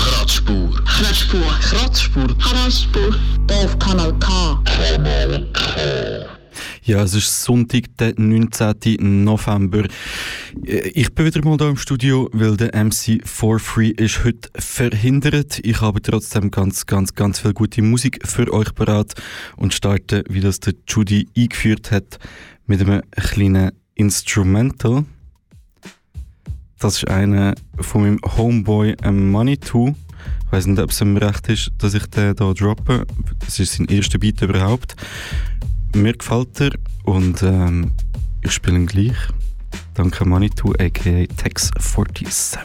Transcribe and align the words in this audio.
Kratzspur. 0.00 0.70
Kratzspur. 0.86 1.40
Kratzspur. 1.60 2.38
Kratzspur. 2.38 3.14
Hier 3.50 3.64
auf 3.66 3.78
Kanal 3.78 4.18
K. 4.18 4.62
Ja, 6.82 7.02
es 7.02 7.12
ist 7.12 7.42
Sonntag, 7.42 7.98
der 7.98 8.14
19. 8.16 9.24
November. 9.24 9.84
Ich 10.64 11.14
bin 11.14 11.26
wieder 11.26 11.44
mal 11.44 11.58
hier 11.58 11.68
im 11.68 11.76
Studio, 11.76 12.30
weil 12.32 12.56
der 12.56 12.74
MC 12.74 13.20
For 13.28 13.58
Free 13.58 13.90
ist 13.90 14.24
heute 14.24 14.48
verhindert. 14.56 15.60
Ich 15.62 15.82
habe 15.82 16.00
trotzdem 16.00 16.50
ganz, 16.50 16.86
ganz, 16.86 17.14
ganz 17.14 17.40
viel 17.40 17.52
gute 17.52 17.82
Musik 17.82 18.26
für 18.26 18.50
euch 18.54 18.74
parat 18.74 19.12
und 19.56 19.74
starte, 19.74 20.24
wie 20.30 20.40
das 20.40 20.60
der 20.60 20.72
Judy 20.88 21.28
eingeführt 21.36 21.90
hat, 21.90 22.18
mit 22.66 22.80
einem 22.80 23.02
kleinen 23.10 23.72
Instrumental. 23.94 25.04
Das 26.80 26.96
ist 26.96 27.08
einer 27.08 27.54
von 27.78 28.02
meinem 28.02 28.20
Homeboy 28.38 28.96
ähm, 29.02 29.30
Money 29.30 29.60
2. 29.60 29.94
Ich 30.46 30.52
weiß 30.52 30.66
nicht, 30.66 30.80
ob 30.80 30.90
es 30.90 31.00
ihm 31.02 31.18
recht 31.18 31.46
ist, 31.50 31.70
dass 31.76 31.92
ich 31.92 32.06
den 32.06 32.34
hier 32.38 32.54
droppe. 32.54 33.06
Das 33.40 33.60
ist 33.60 33.74
sein 33.74 33.86
erster 33.86 34.18
Beat 34.18 34.40
überhaupt. 34.40 34.96
Mir 35.94 36.14
gefällt 36.14 36.58
er 36.58 36.70
und 37.04 37.42
ähm, 37.42 37.92
ich 38.40 38.52
spiele 38.52 38.76
ihn 38.76 38.86
gleich. 38.86 39.18
Danke 39.92 40.24
Manitou, 40.24 40.72
aka 40.72 41.10
Tex47. 41.10 42.58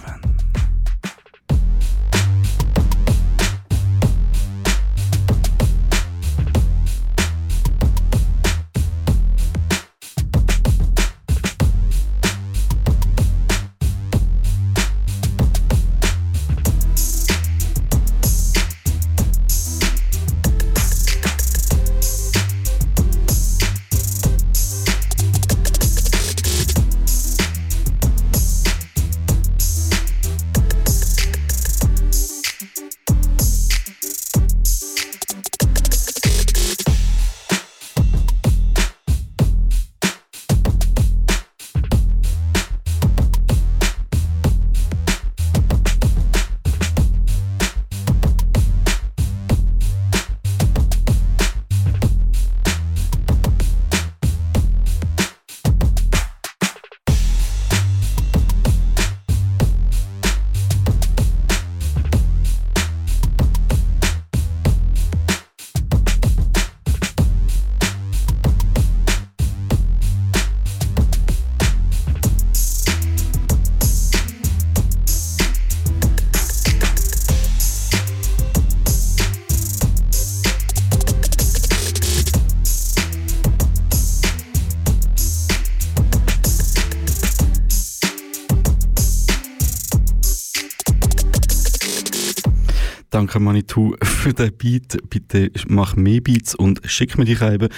Beat. 94.65 94.97
Bitte 95.11 95.51
mach 95.67 95.95
mehr 95.95 96.21
Beats 96.21 96.55
und 96.55 96.81
schick 96.85 97.19
mir 97.19 97.25
die 97.25 97.33
eben. 97.33 97.69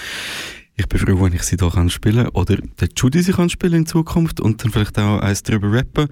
Ich 0.77 0.87
bin 0.87 0.99
froh, 0.99 1.21
wenn 1.21 1.33
ich 1.33 1.43
sie 1.43 1.57
hier 1.59 1.69
kann 1.69 1.91
oder 2.33 2.57
der 2.79 2.87
Judy 2.95 3.21
sie 3.21 3.33
kann 3.33 3.49
spielen 3.49 3.73
in 3.73 3.85
Zukunft 3.85 4.39
und 4.39 4.63
dann 4.63 4.71
vielleicht 4.71 4.97
auch 4.97 5.19
eins 5.19 5.43
drüber 5.43 5.69
rappen. 5.73 6.07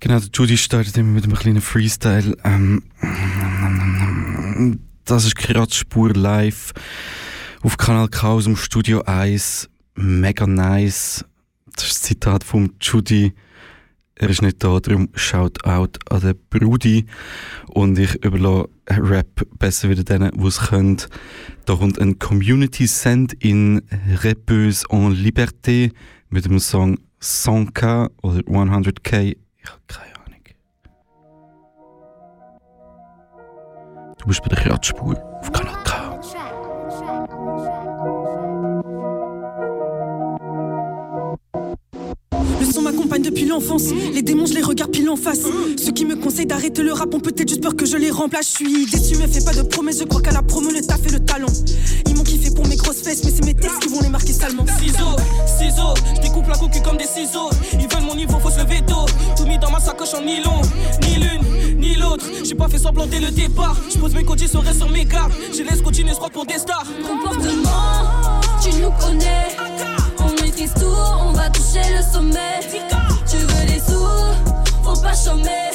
Genau, 0.00 0.18
der 0.18 0.28
Judy 0.32 0.56
startet 0.56 0.96
immer 0.96 1.12
mit 1.12 1.24
einem 1.24 1.34
kleinen 1.34 1.60
Freestyle. 1.60 2.36
Ähm, 2.42 2.82
das 5.04 5.24
ist 5.24 5.36
Kratzspur 5.36 6.14
live 6.14 6.72
auf 7.62 7.76
Kanal 7.76 8.08
K 8.08 8.28
aus 8.28 8.44
dem 8.44 8.56
Studio 8.56 9.02
1. 9.02 9.68
Mega 9.94 10.48
nice. 10.48 11.24
Das 11.76 11.86
ist 11.86 12.02
ein 12.02 12.06
Zitat 12.06 12.42
vom 12.42 12.72
Judy. 12.80 13.34
Er 14.18 14.30
ist 14.30 14.40
nicht 14.40 14.64
da, 14.64 14.80
darum 14.80 15.10
shout 15.14 15.62
out 15.64 15.98
an 16.10 16.20
den 16.20 16.38
Brudi. 16.48 17.04
Und 17.68 17.98
ich 17.98 18.14
überlasse 18.24 18.68
Rap 18.88 19.46
besser 19.58 19.90
wieder 19.90 20.04
denen, 20.04 20.30
die 20.30 20.46
es 20.46 20.58
können. 20.58 20.96
Da 21.66 21.74
kommt 21.74 22.00
ein 22.00 22.18
Community 22.18 22.86
Send 22.86 23.34
in 23.34 23.82
Repeuse 24.22 24.86
en 24.88 25.12
Liberté 25.12 25.92
mit 26.30 26.46
dem 26.46 26.58
Song 26.58 26.98
100k 27.20 28.08
oder 28.22 28.38
100k. 28.38 29.36
Ich 29.58 29.70
habe 29.70 29.80
keine 29.86 30.14
Ahnung. 30.24 30.44
Du 34.18 34.26
bist 34.26 34.42
bei 34.42 34.48
der 34.48 34.58
Kratzspur 34.58 35.22
auf 35.40 35.52
Kanal 35.52 35.85
depuis 43.18 43.44
l'enfance. 43.44 43.84
Les 44.12 44.22
démons, 44.22 44.46
je 44.46 44.54
les 44.54 44.62
regarde 44.62 44.90
pile 44.90 45.08
en 45.08 45.16
face. 45.16 45.40
Ceux 45.76 45.92
qui 45.92 46.04
me 46.04 46.16
conseillent 46.16 46.46
d'arrêter 46.46 46.82
le 46.82 46.92
rap 46.92 47.12
ont 47.14 47.20
peut-être 47.20 47.48
juste 47.48 47.62
peur 47.62 47.76
que 47.76 47.86
je 47.86 47.96
les 47.96 48.10
remplace. 48.10 48.50
Je 48.50 48.64
suis 48.64 48.86
déçu, 48.86 49.16
me 49.16 49.26
fais 49.26 49.44
pas 49.44 49.54
de 49.54 49.62
promesses. 49.62 49.98
Je 49.98 50.04
crois 50.04 50.20
qu'à 50.20 50.32
la 50.32 50.42
promo, 50.42 50.70
le 50.70 50.80
taf 50.80 51.00
et 51.06 51.10
le 51.10 51.20
talent. 51.20 51.46
Ils 52.06 52.14
m'ont 52.14 52.22
kiffé 52.22 52.50
pour 52.50 52.66
mes 52.66 52.76
grosses 52.76 53.02
fesses, 53.02 53.24
mais 53.24 53.30
c'est 53.30 53.44
mes 53.44 53.54
textes 53.54 53.80
qui 53.80 53.88
vont 53.88 54.00
les 54.00 54.08
marquer 54.08 54.32
salement. 54.32 54.64
Ciseaux, 54.80 55.16
ciseaux, 55.58 55.94
je 56.16 56.20
découpe 56.22 56.48
la 56.48 56.56
cocu 56.56 56.80
comme 56.82 56.96
des 56.96 57.04
ciseaux. 57.04 57.50
Ils 57.72 57.88
veulent 57.88 58.06
mon 58.06 58.14
niveau, 58.14 58.38
faut 58.38 58.50
se 58.50 58.60
lever 58.60 58.80
tôt. 58.86 59.06
Tout 59.36 59.46
mis 59.46 59.58
dans 59.58 59.70
ma 59.70 59.80
sacoche 59.80 60.14
en 60.14 60.22
nylon, 60.22 60.60
ni 61.02 61.16
l'une, 61.16 61.78
ni 61.78 61.94
l'autre. 61.94 62.24
J'ai 62.44 62.54
pas 62.54 62.68
fait 62.68 62.78
semblant 62.78 63.06
dès 63.06 63.20
le 63.20 63.30
départ. 63.30 63.76
Je 63.92 63.98
pose 63.98 64.14
mes 64.14 64.24
coachs, 64.24 64.46
sur 64.46 64.62
sur 64.74 64.90
mes 64.90 65.04
gardes. 65.04 65.32
Je 65.52 65.62
laisse 65.62 65.82
continuer, 65.82 66.10
je 66.10 66.16
crois 66.16 66.30
pour 66.30 66.46
des 66.46 66.58
stars. 66.58 66.86
Comportement, 67.06 68.40
tu 68.62 68.70
nous 68.80 68.90
connais. 68.90 70.05
Maîtrise 70.56 70.74
tout, 70.80 70.86
on 71.20 71.32
va 71.32 71.50
toucher 71.50 71.82
le 71.94 72.02
sommet. 72.02 72.60
Tu 73.28 73.36
veux 73.36 73.66
des 73.66 73.78
sous, 73.78 74.82
faut 74.82 74.98
pas 75.02 75.12
chômer. 75.14 75.66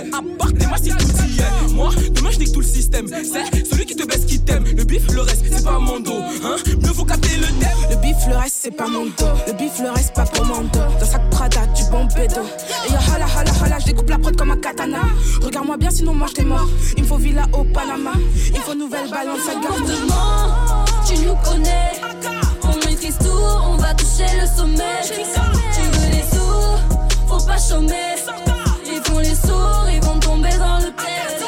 Est 0.00 0.14
à 0.14 0.20
part 0.38 0.52
des 0.52 0.66
massifs 0.66 0.96
tout 0.96 1.06
y 1.28 1.40
est. 1.40 1.72
Moi, 1.72 1.90
demain 2.10 2.30
je 2.30 2.38
nique 2.38 2.52
tout 2.52 2.60
le 2.60 2.66
système. 2.66 3.06
C'est 3.08 3.66
celui 3.66 3.86
qui 3.86 3.96
te 3.96 4.06
baisse 4.06 4.24
qui 4.24 4.38
t'aime. 4.40 4.64
Le 4.64 4.84
bif, 4.84 5.10
le 5.12 5.20
reste, 5.20 5.44
c'est 5.50 5.64
pas 5.64 5.78
mon 5.78 6.00
dos. 6.00 6.22
Hein? 6.44 6.56
Mieux 6.82 6.92
faut 6.92 7.04
capter 7.04 7.36
le 7.36 7.46
thème. 7.46 7.78
Le 7.90 7.96
bif, 7.96 8.16
le 8.28 8.36
reste, 8.36 8.56
c'est 8.60 8.70
pas 8.70 8.88
mon 8.88 9.06
dos. 9.06 9.32
Le 9.46 9.52
bif, 9.52 9.78
le 9.80 9.90
reste, 9.90 10.14
pas 10.14 10.26
commando. 10.26 10.78
Dans 10.98 11.06
sac 11.06 11.28
Prada, 11.30 11.66
du 11.66 11.84
bon 11.90 12.04
bédo. 12.04 12.42
Et 12.86 12.92
yo, 12.92 12.98
hala, 13.14 13.26
hala, 13.26 13.50
hala, 13.64 13.78
je 13.78 13.86
découpe 13.86 14.10
la 14.10 14.18
prod 14.18 14.36
comme 14.36 14.50
un 14.50 14.56
katana. 14.56 15.00
Regarde-moi 15.42 15.76
bien, 15.76 15.90
sinon 15.90 16.14
moi 16.14 16.28
je 16.28 16.34
t'ai 16.34 16.44
mort. 16.44 16.68
Il 16.96 17.02
me 17.02 17.08
faut 17.08 17.16
villa 17.16 17.46
au 17.52 17.64
Panama. 17.64 18.12
Il 18.54 18.60
faut 18.60 18.74
nouvelle 18.74 19.10
balance 19.10 19.48
à 19.48 19.54
garde. 19.60 19.90
Tu 21.06 21.14
nous 21.24 21.34
connais. 21.44 21.92
On 22.62 22.86
maîtrise 22.86 23.16
tout, 23.18 23.28
on 23.28 23.76
va 23.76 23.94
toucher 23.94 24.26
le 24.40 24.46
sommet. 24.46 25.00
Tu 25.04 25.98
veux 25.98 26.10
des 26.10 26.22
sous, 26.22 27.28
faut 27.28 27.44
pas 27.46 27.58
chômer. 27.58 28.10
Les 29.22 29.34
sourds, 29.34 29.86
ils 29.92 30.02
vont 30.02 30.18
tomber 30.18 30.56
dans 30.58 30.78
le 30.78 30.90
piège. 30.96 31.40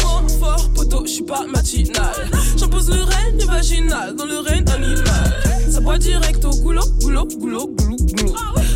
Pas 0.00 0.28
fort, 0.40 0.68
poteau, 0.74 1.04
je 1.06 1.10
suis 1.10 1.22
pas 1.22 1.44
matinal. 1.46 2.14
J'impose 2.56 2.90
le 2.90 3.04
règne 3.04 3.44
vaginal 3.46 4.14
dans 4.16 4.24
le 4.24 4.38
règne 4.40 4.68
animal. 4.74 5.32
Ça 5.70 5.80
boit 5.80 5.98
direct 5.98 6.44
au 6.44 6.50
goulot, 6.50 6.82
goulot, 7.00 7.26
goulot, 7.26 7.66
goulot, 7.68 7.96
goulot. 7.96 8.34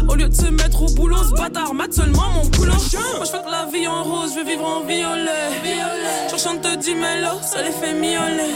Au 0.08 0.14
lieu 0.14 0.28
de 0.28 0.34
se 0.34 0.46
mettre 0.46 0.82
au 0.82 0.90
boulot, 0.94 1.22
ce 1.24 1.34
bâtard 1.34 1.74
mate 1.74 1.94
seulement 1.94 2.30
mon 2.34 2.46
boulot. 2.46 2.72
Moi 2.72 3.24
je 3.24 3.30
que 3.32 3.50
la 3.50 3.66
vie 3.72 3.86
en 3.86 4.04
rose, 4.04 4.32
je 4.34 4.40
veux 4.40 4.46
vivre 4.46 4.64
en 4.64 4.84
violet. 4.84 5.99
Chante 6.42 6.78
du 6.82 6.94
mélo, 6.94 7.36
ça 7.42 7.60
les 7.62 7.70
fait 7.70 7.92
miauler. 7.92 8.54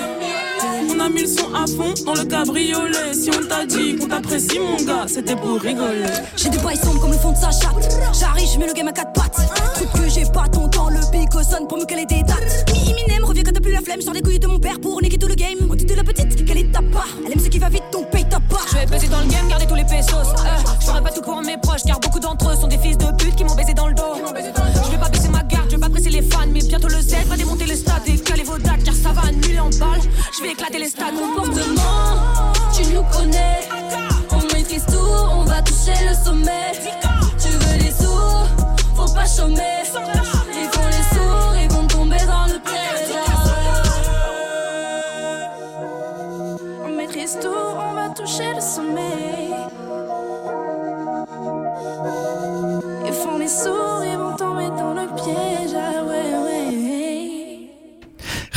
On 0.89 0.99
a 1.01 1.09
mis 1.11 1.23
le 1.23 1.27
son 1.27 1.53
à 1.55 1.67
fond 1.67 1.93
dans 2.07 2.15
le 2.15 2.25
cabriolet. 2.25 3.13
Si 3.13 3.31
on 3.31 3.47
t'a 3.47 3.67
dit 3.67 3.97
qu'on 3.97 4.09
t'apprécie, 4.09 4.59
mon 4.59 4.83
gars, 4.85 5.05
c'était 5.07 5.37
pour 5.37 5.61
rigoler. 5.61 6.07
J'ai 6.37 6.49
des 6.49 6.59
bails 6.59 6.79
sombres 6.79 7.01
comme 7.01 7.13
le 7.13 7.19
fond 7.19 7.33
de 7.33 7.37
sa 7.37 7.51
chatte. 7.51 7.99
J'arrive, 8.19 8.49
je 8.55 8.59
mets 8.59 8.69
le 8.69 8.73
game 8.73 8.89
à 8.89 8.93
quatre 8.93 9.13
pattes. 9.13 9.37
Truc 9.75 9.93
que 9.93 10.09
j'ai 10.09 10.25
pas 10.25 10.49
ton 10.49 10.69
temps, 10.69 10.89
le 10.89 11.01
pico 11.13 11.43
sonne 11.43 11.67
pour 11.69 11.77
me 11.77 11.85
caler 11.85 12.07
des 12.07 12.23
dates. 12.23 12.73
Mi 12.73 12.91
Eminem 12.91 13.25
revient 13.25 13.43
quand 13.43 13.53
t'as 13.53 13.61
plus 13.61 13.73
la 13.73 13.83
flemme. 13.83 14.01
Sors 14.01 14.15
les 14.15 14.23
couilles 14.23 14.39
de 14.39 14.47
mon 14.47 14.59
père 14.59 14.81
pour 14.81 15.03
niquer 15.03 15.19
tout 15.19 15.29
le 15.29 15.35
game. 15.35 15.59
On 15.69 15.75
dit 15.75 15.85
de 15.85 15.95
la 15.95 16.05
petite 16.05 16.43
qu'elle 16.47 16.59
est 16.59 16.73
ta 16.73 16.81
part. 16.81 17.09
Elle 17.27 17.33
aime 17.33 17.41
ce 17.41 17.49
qui 17.49 17.59
va 17.59 17.69
vite, 17.69 17.85
donc 17.93 18.09
paye 18.11 18.25
ta 18.25 18.41
part. 18.41 18.67
Je 18.71 18.79
vais 18.79 18.87
peser 18.87 19.09
dans 19.09 19.21
le 19.21 19.27
game, 19.27 19.47
garder 19.49 19.67
tous 19.67 19.75
les 19.75 19.85
pesos. 19.85 20.15
Euh, 20.15 20.73
je 20.81 20.87
ferai 20.87 21.03
pas 21.03 21.11
tout 21.11 21.23
pour 21.23 21.43
mes 21.43 21.59
proches, 21.59 21.83
car 21.87 22.01
beaucoup 22.01 22.21
d'entre 22.21 22.51
eux 22.51 22.57
sont 22.57 22.69
des 22.69 22.79
fils 22.79 22.97
de 22.97 23.13
pute 23.19 23.37
qui 23.37 23.45
m'ont 23.45 23.55
baisé 23.55 23.75
dans 23.75 23.89
le 23.89 23.95
dos. 23.95 24.14
Je 29.81 30.43
vais 30.43 30.53
éclater 30.53 30.79
les 30.79 30.89
stades. 30.89 31.15
Comportement, 31.15 32.53
tu 32.75 32.87
nous 32.95 33.03
connais. 33.05 33.69
On 34.31 34.55
maîtrise 34.55 34.85
tout, 34.87 34.95
on 35.33 35.45
va 35.45 35.63
toucher 35.63 35.95
le 36.09 36.15
sommet. 36.15 36.73
Tu 37.39 37.49
veux 37.49 37.79
les 37.79 37.91
sous, 37.91 38.95
faut 38.95 39.13
pas 39.13 39.27
chômer. 39.27 39.85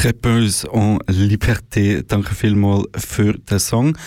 Rappeuse 0.04 0.68
en 0.72 1.00
Liberté. 1.08 2.04
Danke 2.04 2.36
vielmals 2.36 2.86
für 2.96 3.34
den 3.34 3.60
Song. 3.60 3.98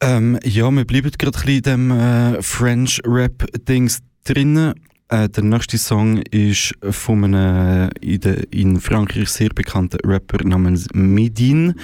Ähm, 0.00 0.38
ja, 0.44 0.70
wir 0.70 0.84
bleiben 0.84 1.10
gerade 1.18 1.38
ein 1.38 1.44
bisschen 1.44 1.56
in 1.56 1.62
dem 1.62 1.90
äh, 1.90 2.42
French-Rap-Dings 2.42 4.00
drinnen. 4.24 4.74
Äh, 5.08 5.28
der 5.28 5.44
nächste 5.44 5.76
Song 5.76 6.18
ist 6.30 6.74
von 6.90 7.24
einem 7.24 7.90
äh, 8.02 8.14
in, 8.14 8.20
de, 8.20 8.44
in 8.50 8.80
Frankreich 8.80 9.28
sehr 9.28 9.50
bekannten 9.50 9.98
Rapper 10.04 10.44
namens 10.44 10.86
Medine. 10.94 11.74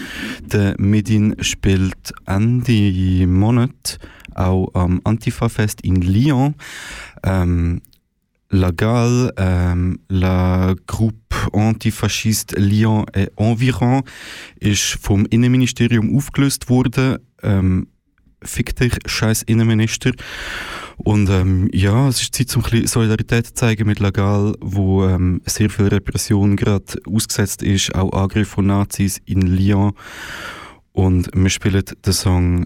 Der 0.41 0.75
Medine 0.79 1.37
spielt 1.43 2.13
Ende 2.27 3.27
Monat 3.27 3.99
auch 4.35 4.69
am 4.75 5.01
Antifa-Fest 5.05 5.81
in 5.83 6.03
Lyon. 6.03 6.55
Ähm, 7.23 7.81
La 8.49 8.71
Gale, 8.71 9.33
ähm, 9.37 9.99
la 10.09 10.75
Groupe 10.87 11.17
Antifasciste 11.53 12.57
Lyon 12.59 13.05
et 13.13 13.33
Environ 13.37 14.03
ist 14.61 14.99
vom 15.01 15.27
Innenministerium 15.27 16.17
aufgelöst 16.17 16.69
worden. 16.69 17.19
Ähm, 17.43 17.89
fick 18.43 18.77
dich, 18.77 18.99
scheiß 19.05 19.43
Innenminister. 19.43 20.13
Und 20.97 21.29
ähm, 21.29 21.69
ja, 21.73 22.09
es 22.09 22.23
ist 22.23 22.35
Zeit, 22.35 22.57
um 22.57 22.65
ein 22.65 22.87
Solidarität 22.87 23.49
zu 23.49 23.55
zeigen 23.55 23.87
mit 23.87 23.99
Lagal, 23.99 24.55
wo 24.61 25.05
ähm, 25.05 25.43
sehr 25.45 25.69
viel 25.69 25.89
Repression 25.89 26.57
gerade 26.57 27.01
ausgesetzt 27.07 27.63
ist, 27.63 27.95
auch 27.95 28.13
Angriff 28.13 28.49
von 28.49 28.67
Nazis 28.67 29.21
in 29.27 29.43
Lyon. 29.43 29.93
Und 30.93 31.29
wir 31.35 31.51
spielen 31.51 31.85
den 32.05 32.13
Song 32.13 32.65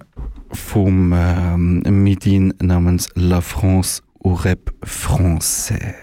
vom 0.52 1.12
ähm, 1.16 1.82
Midin 2.02 2.54
namens 2.60 3.08
La 3.14 3.40
France 3.40 4.02
au 4.22 4.34
rap 4.34 4.70
français. 4.84 5.96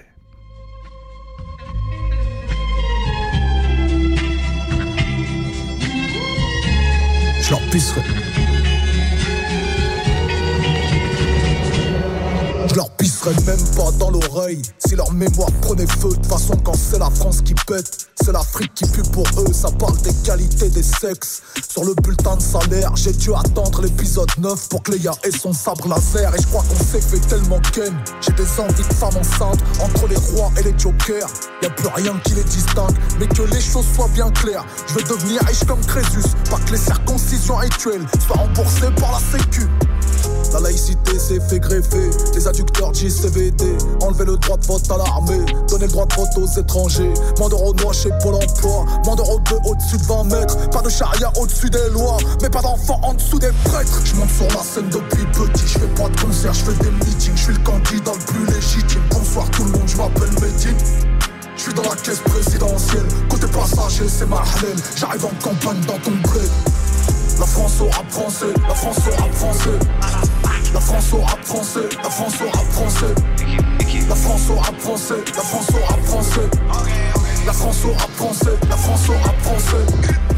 Je 7.42 7.50
leur 7.52 7.62
pisserai. 7.70 8.27
Pisserai 13.18 13.34
même 13.46 13.76
pas 13.76 13.92
dans 13.98 14.12
l'oreille. 14.12 14.62
Si 14.78 14.96
leur 14.96 15.12
mémoire 15.12 15.50
prenait 15.62 15.88
feu 15.88 16.10
De 16.22 16.28
façon 16.28 16.56
quand 16.64 16.76
c'est 16.76 17.00
la 17.00 17.10
France 17.10 17.42
qui 17.42 17.56
pète 17.66 18.08
C'est 18.22 18.32
l'Afrique 18.32 18.74
qui 18.76 18.86
pue 18.86 19.02
pour 19.12 19.26
eux. 19.40 19.54
Ça 19.54 19.72
parle 19.72 19.98
des 20.02 20.14
qualités 20.24 20.70
des 20.70 20.84
sexes. 20.84 21.42
Sur 21.68 21.84
le 21.84 21.96
bulletin 21.96 22.36
de 22.36 22.42
salaire 22.42 22.96
J'ai 22.96 23.14
dû 23.14 23.34
attendre 23.34 23.82
l'épisode 23.82 24.30
9 24.38 24.70
Pour 24.70 24.84
que 24.84 24.92
Léa 24.92 25.14
ait 25.24 25.32
son 25.32 25.52
sabre 25.52 25.88
laser. 25.88 26.36
Et 26.36 26.42
je 26.42 26.48
crois 26.48 26.64
qu'on 26.64 26.84
s'est 26.84 27.02
fait 27.02 27.20
tellement 27.28 27.60
ken. 27.74 27.96
J'ai 28.22 28.34
des 28.34 28.60
envies 28.60 28.88
de 28.88 28.94
femmes 28.94 29.18
enceintes 29.18 29.64
Entre 29.82 30.08
les 30.08 30.18
rois 30.18 30.52
et 30.60 30.64
les 30.64 30.78
jokers. 30.78 31.30
Y 31.64 31.66
a 31.66 31.70
plus 31.72 31.90
rien 31.96 32.20
qui 32.24 32.34
les 32.34 32.44
distingue 32.44 32.96
Mais 33.20 33.28
que 33.28 33.42
les 33.42 33.62
choses 33.62 33.86
soient 33.96 34.10
bien 34.14 34.30
claires. 34.30 34.66
Je 34.88 34.94
veux 34.94 35.04
devenir 35.04 35.42
riche 35.44 35.64
comme 35.66 35.84
Crésus 35.86 36.28
Pas 36.52 36.60
que 36.60 36.72
les 36.72 36.78
circoncisions 36.78 37.56
rituelles 37.56 38.06
Soient 38.28 38.38
remboursées 38.38 38.92
par 39.00 39.14
la 39.14 39.40
sécu 39.40 39.68
la 40.54 40.60
laïcité 40.60 41.20
s'est 41.20 41.40
fait 41.40 41.60
greffer, 41.60 42.10
les 42.34 42.48
adducteurs 42.48 42.94
JCVD, 42.94 43.78
enlever 44.02 44.26
le 44.26 44.38
droit 44.38 44.58
de 44.58 44.66
vote 44.66 44.90
à 44.92 44.98
l'armée, 44.98 45.46
donner 45.70 45.86
le 45.86 45.92
droit 45.92 46.06
de 46.06 46.14
vote 46.16 46.38
aux 46.38 46.60
étrangers, 46.60 47.14
moins 47.40 47.50
d'euros 47.50 47.74
noix 47.74 47.94
chez 47.94 48.10
Pôle 48.22 48.36
emploi, 48.36 48.86
moins 49.06 49.16
d'euros 49.16 49.40
de 49.40 49.70
au-dessus 49.70 49.98
de 49.98 50.04
20 50.04 50.24
mètres, 50.26 50.70
pas 50.70 50.82
de 50.82 50.90
charia 50.90 51.32
au-dessus 51.40 51.70
des 51.70 51.90
lois, 51.92 52.18
mais 52.42 52.50
pas 52.50 52.62
d'enfants 52.62 53.00
en 53.04 53.14
dessous 53.14 53.40
des 53.40 53.52
prêtres. 53.66 54.02
Je 54.04 54.16
monte 54.16 54.30
sur 54.30 54.48
la 54.48 54.64
scène 54.64 54.90
depuis 54.90 55.26
petit, 55.34 55.68
je 55.68 55.80
fais 55.80 56.02
pas 56.02 56.10
de 56.10 56.22
concert, 56.22 56.54
je 56.54 56.64
fais 56.64 56.84
des 56.84 56.92
meetings, 56.92 57.36
je 57.36 57.44
suis 57.44 57.54
le 57.54 57.60
candidat 57.60 58.12
le 58.14 58.34
plus 58.34 58.46
légitime. 58.54 59.02
Bonsoir 59.10 59.50
tout 59.52 59.64
le 59.64 59.72
monde, 59.72 59.88
je 59.88 59.98
m'appelle 59.98 60.32
Medine. 60.42 60.78
Je 61.56 61.64
suis 61.64 61.74
dans 61.74 61.84
la 61.84 61.96
caisse 61.96 62.20
présidentielle, 62.20 63.06
côté 63.30 63.48
passager 63.48 64.08
c'est 64.08 64.28
ma 64.28 64.44
j'arrive 64.96 65.26
en 65.26 65.32
campagne 65.42 65.82
dans 65.88 65.98
ton 66.00 66.12
bled. 66.12 66.50
La 67.40 67.46
France 67.46 67.82
au 67.82 67.90
rap 67.90 68.10
français, 68.10 68.46
la 68.68 68.74
France 68.74 68.98
au 69.08 69.22
rap 69.22 69.32
français. 69.34 69.70
La 70.74 70.80
France 70.80 71.14
au 71.14 71.22
rap 71.22 71.44
français, 71.44 71.80
la 72.04 72.10
France 72.10 72.34
au 72.42 72.50
rap 72.50 72.66
français. 72.72 73.16
La 74.10 74.16
France 74.16 74.50
au 74.50 74.56
rap 74.56 74.80
français, 74.80 75.24
la 75.36 75.42
France 75.44 75.70
au 75.70 75.86
rap 75.86 76.00
français. 76.04 76.50
La 77.46 77.54
France 77.54 77.86
au 77.86 77.92
rap 77.94 78.12
français, 78.16 78.58
la 78.70 78.76
France 78.78 79.10
au 79.10 79.14
rap 79.14 79.42
français. 79.42 80.37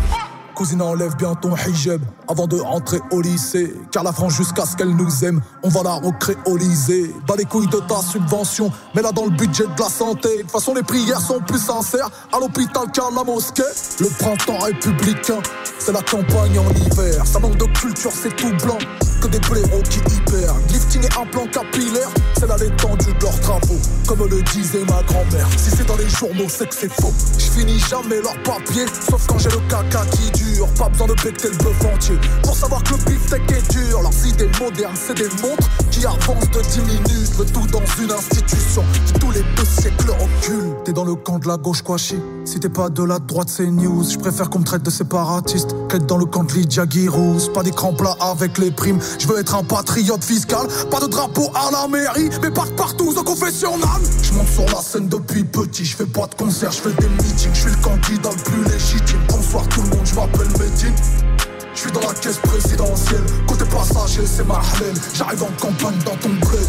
Cousine 0.60 0.82
enlève 0.82 1.16
bien 1.16 1.36
ton 1.36 1.56
hijab 1.56 2.02
avant 2.28 2.46
de 2.46 2.60
rentrer 2.60 3.00
au 3.12 3.22
lycée. 3.22 3.74
Car 3.94 4.04
la 4.04 4.12
France 4.12 4.34
jusqu'à 4.34 4.66
ce 4.66 4.76
qu'elle 4.76 4.94
nous 4.94 5.24
aime 5.24 5.40
On 5.64 5.70
va 5.70 5.84
la 5.84 5.94
recréoliser. 5.94 7.16
Bas 7.26 7.36
les 7.38 7.46
couilles 7.46 7.70
de 7.70 7.78
ta 7.78 8.02
subvention 8.02 8.70
Mais 8.94 9.02
là 9.02 9.14
dans 9.14 9.24
le 9.24 9.30
budget 9.30 9.64
de 9.64 9.82
la 9.82 9.88
santé. 9.88 10.36
De 10.36 10.42
toute 10.42 10.52
façon 10.52 10.74
les 10.74 10.84
prières 10.84 11.22
sont 11.22 11.40
plus 11.40 11.60
sincères 11.60 12.10
À 12.34 12.42
l'hôpital 12.42 12.92
qu'à 12.92 13.04
la 13.16 13.24
mosquée. 13.24 13.64
Le 14.02 14.08
printemps 14.08 14.58
républicain 14.58 15.40
C'est 15.80 15.94
la 15.94 16.02
campagne 16.02 16.60
en 16.60 16.70
hiver. 16.72 17.26
Ça 17.26 17.40
manque 17.40 17.56
de 17.56 17.80
culture 17.80 18.12
c'est 18.12 18.36
tout 18.36 18.52
blanc 18.66 18.80
que 19.20 19.28
des 19.28 19.40
blaireaux 19.40 19.82
qui 19.90 20.00
hyper. 20.00 20.56
Lifting 20.70 21.04
et 21.04 21.20
implant 21.20 21.46
capillaire 21.48 22.10
C'est 22.38 22.48
là 22.48 22.56
l'étendue 22.60 23.14
de 23.14 23.24
leurs 23.24 23.40
travaux. 23.42 23.80
Comme 24.08 24.28
le 24.28 24.42
disait 24.54 24.84
ma 24.86 25.04
grand-mère 25.04 25.48
Si 25.58 25.70
c'est 25.72 25.86
dans 25.86 25.98
les 25.98 26.10
journaux 26.10 26.48
c'est 26.48 26.68
que 26.70 26.76
c'est 26.76 26.92
faux. 26.92 27.14
Je 27.38 27.60
finis 27.60 27.80
jamais 27.80 28.22
leur 28.22 28.38
papier 28.44 28.86
Sauf 29.10 29.26
quand 29.28 29.38
j'ai 29.38 29.50
le 29.50 29.60
caca 29.70 30.06
qui 30.12 30.32
dure. 30.32 30.68
Pas 30.78 30.90
besoin 30.90 31.08
de 31.08 31.14
becter 31.14 31.50
le 31.50 31.58
bœuf 31.58 31.86
entier 31.94 32.16
Pour 32.44 32.56
savoir 32.56 32.84
que 32.84 32.94
le 32.94 32.98
beefsteak 33.06 33.52
est 33.52 33.72
dur. 33.72 34.02
Leurs 34.02 34.28
idées 34.28 34.50
modernes 34.60 34.96
c'est 34.96 35.18
des 35.18 35.30
montres 35.42 35.70
Qui 35.92 36.06
avancent 36.06 36.50
de 36.52 36.62
10 36.62 36.80
minutes. 36.82 37.38
Le 37.38 37.46
tout 37.46 37.68
dans 37.68 37.84
une 38.02 38.12
institution 38.12 38.84
Qui 39.06 39.14
tous 39.14 39.32
les 39.32 39.44
deux 39.56 39.66
siècles 39.66 40.12
recule. 40.12 40.74
T'es 40.86 40.94
dans 40.94 41.06
le 41.06 41.16
camp 41.16 41.40
de 41.40 41.48
la 41.48 41.58
gauche 41.58 41.82
quoi 41.82 41.98
chi. 41.98 42.16
Si 42.46 42.60
t'es 42.60 42.70
pas 42.70 42.90
de 42.90 43.04
la 43.04 43.20
droite 43.20 43.50
c'est 43.50 43.68
news. 43.68 44.04
Je 44.10 44.18
préfère 44.18 44.50
qu'on 44.50 44.60
me 44.60 44.66
traite 44.66 44.84
de 44.84 44.90
séparatiste 44.90 45.76
Qu'être 45.90 46.06
dans 46.06 46.18
le 46.18 46.26
camp 46.26 46.44
de 46.44 46.54
Lydia 46.54 46.86
Girouz 46.90 47.52
Pas 47.54 47.64
d'écran 47.64 47.94
plat 47.94 48.16
avec 48.20 48.58
les 48.58 48.72
primes 48.72 49.00
je 49.18 49.28
veux 49.28 49.40
être 49.40 49.56
un 49.56 49.64
patriote 49.64 50.24
fiscal, 50.24 50.68
pas 50.92 51.00
de 51.00 51.08
drapeau 51.08 51.52
à 51.56 51.72
la 51.72 51.88
mairie, 51.88 52.30
mais 52.42 52.52
partent 52.52 52.76
partout 52.76 53.14
au 53.16 53.24
confessionnal. 53.24 54.02
Je 54.22 54.34
monte 54.34 54.48
sur 54.50 54.66
la 54.66 54.82
scène 54.82 55.08
depuis 55.08 55.44
petit, 55.44 55.86
je 55.86 55.96
fais 55.96 56.06
pas 56.06 56.28
de 56.28 56.36
concert, 56.36 56.72
je 56.72 56.82
fais 56.82 56.94
des 57.02 57.10
meetings, 57.10 57.54
je 57.54 57.60
suis 57.62 57.72
le 57.72 57.78
candidat 57.78 58.30
le 58.30 58.44
plus 58.44 58.64
légitime. 58.72 59.20
Bonsoir 59.30 59.68
tout 59.70 59.82
le 59.82 59.90
monde, 59.90 60.06
je 60.06 60.16
m'appelle 60.16 60.48
Medine. 60.60 60.96
Je 61.74 61.80
suis 61.80 61.92
dans 61.92 62.02
la 62.02 62.14
caisse 62.14 62.38
présidentielle, 62.38 63.24
côté 63.48 63.64
passager 63.66 64.26
c'est 64.26 64.46
ma 64.46 64.56
halal, 64.56 64.94
j'arrive 65.14 65.44
en 65.44 65.52
campagne 65.60 65.98
dans 66.06 66.16
ton 66.18 66.30
bled. 66.30 66.68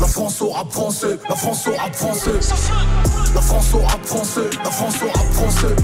La 0.00 0.06
France 0.06 0.42
au 0.42 0.50
rap 0.50 0.72
français, 0.72 1.18
la 1.28 1.36
France 1.36 1.66
au 1.68 1.76
rap 1.76 1.94
français. 1.94 2.30
La 3.34 3.40
France 3.40 3.66
au 3.74 3.78
rap 3.78 4.04
français, 4.04 4.50
la 4.64 4.70
France 4.70 4.94
au 5.02 5.06
rap 5.06 5.32
français. 5.32 5.76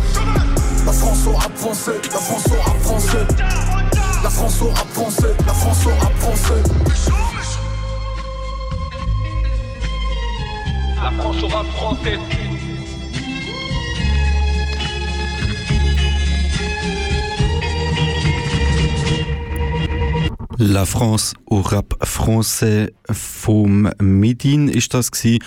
La 0.87 0.93
France 0.93 1.19
au 1.27 1.37
rap 1.37 1.57
français, 1.57 2.01
la 2.13 2.19
France 2.19 2.45
au 2.47 2.63
rap 2.63 2.83
français. 2.83 3.98
La 4.23 4.31
France 4.31 4.63
au 4.63 4.69
rap 4.69 4.89
français, 4.89 5.35
la 5.47 5.53
France 5.55 5.87
au 5.87 5.91
rap 5.91 6.13
français. 6.19 6.63
La 10.97 11.11
France 11.13 11.43
au 11.43 11.49
rap 11.49 11.67
français. 11.67 12.19
La 20.61 20.85
France 20.85 21.35
au 21.47 21.63
Rap 21.63 21.95
Français 22.03 22.93
vom 23.09 23.93
Medin 24.01 24.67
ist 24.67 24.93
das 24.93 25.13
gewesen. 25.13 25.39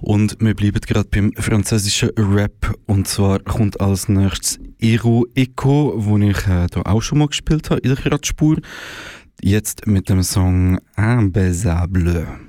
Und 0.00 0.36
wir 0.40 0.54
bleiben 0.54 0.80
gerade 0.80 1.08
beim 1.10 1.32
französischen 1.32 2.10
Rap. 2.16 2.74
Und 2.86 3.08
zwar 3.08 3.40
kommt 3.40 3.80
als 3.80 4.08
nächstes 4.08 4.58
Ero 4.78 5.26
Eco, 5.34 5.94
wo 5.96 6.18
ich 6.18 6.46
äh, 6.46 6.66
auch 6.84 7.02
schon 7.02 7.18
mal 7.18 7.28
gespielt 7.28 7.70
habe 7.70 7.80
in 7.80 7.94
der 7.94 8.12
Radspur. 8.12 8.58
Jetzt 9.42 9.86
mit 9.86 10.08
dem 10.08 10.22
Song 10.22 10.78
Imbaisable. 10.96 12.45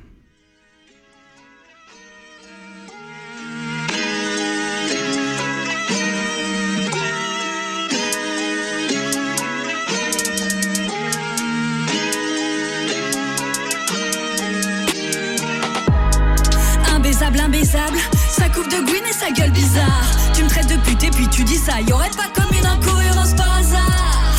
Coupe 18.57 18.69
de 18.69 18.77
et 18.77 19.13
sa 19.13 19.31
gueule 19.31 19.51
bizarre. 19.51 20.07
Tu 20.33 20.43
me 20.43 20.49
traites 20.49 20.67
de 20.67 20.77
pute 20.77 21.03
et 21.03 21.11
puis 21.11 21.27
tu 21.27 21.43
dis 21.43 21.57
ça, 21.57 21.79
y 21.81 21.93
aurait 21.93 22.09
pas 22.09 22.27
comme 22.33 22.51
une 22.57 22.65
incohérence 22.65 23.33
par 23.35 23.57
hasard. 23.57 24.35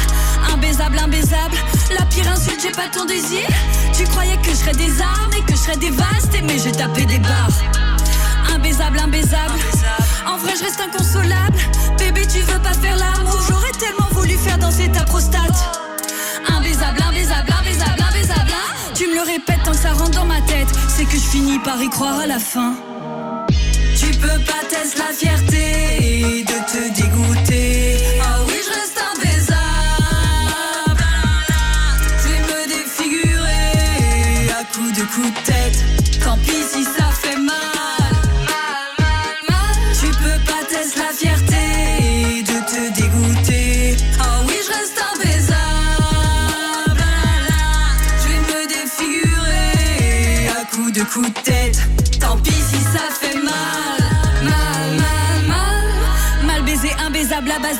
Imbaisable, 0.52 0.98
imbaisable, 0.98 1.56
la 1.96 2.04
pire 2.06 2.28
insulte, 2.30 2.60
j'ai 2.60 2.72
pas 2.72 2.88
ton 2.92 3.04
désir. 3.04 3.46
Tu 3.96 4.04
croyais 4.04 4.36
que 4.38 4.50
je 4.50 4.56
serais 4.56 4.72
des 4.72 5.00
armes 5.00 5.32
et 5.38 5.42
que 5.42 5.52
je 5.52 5.62
serais 5.62 5.76
dévastée, 5.76 6.42
mais 6.42 6.58
j'ai 6.58 6.72
tapé 6.72 7.04
des 7.04 7.18
barres. 7.18 7.62
Imbaisable, 8.54 8.98
imbaisable, 8.98 9.58
en 10.26 10.36
vrai 10.38 10.52
je 10.58 10.64
reste 10.64 10.80
inconsolable. 10.80 11.58
Bébé, 11.98 12.26
tu 12.26 12.40
veux 12.40 12.58
pas 12.58 12.74
faire 12.74 12.96
l'amour, 12.96 13.38
j'aurais 13.48 13.72
tellement 13.78 14.08
voulu 14.12 14.36
faire 14.36 14.58
danser 14.58 14.90
ta 14.90 15.04
prostate. 15.04 15.58
Imbaisable, 16.48 17.00
imbaisable, 17.08 17.54
imbaisable, 17.60 18.02
imbaisable. 18.10 18.52
Tu 18.94 19.06
me 19.06 19.14
le 19.14 19.22
répètes 19.22 19.62
tant 19.64 19.72
que 19.72 19.76
ça 19.76 19.92
rentre 19.92 20.10
dans 20.10 20.26
ma 20.26 20.40
tête, 20.40 20.68
c'est 20.88 21.04
que 21.04 21.12
je 21.12 21.28
finis 21.28 21.58
par 21.60 21.80
y 21.80 21.88
croire 21.88 22.18
à 22.20 22.26
la 22.26 22.40
fin. 22.40 22.74
Peux 24.28 24.40
pas 24.40 24.62
tester 24.68 24.98
la 24.98 25.12
fierté 25.14 26.44
de 26.44 26.56
te 26.70 27.00
dégoûter. 27.00 27.67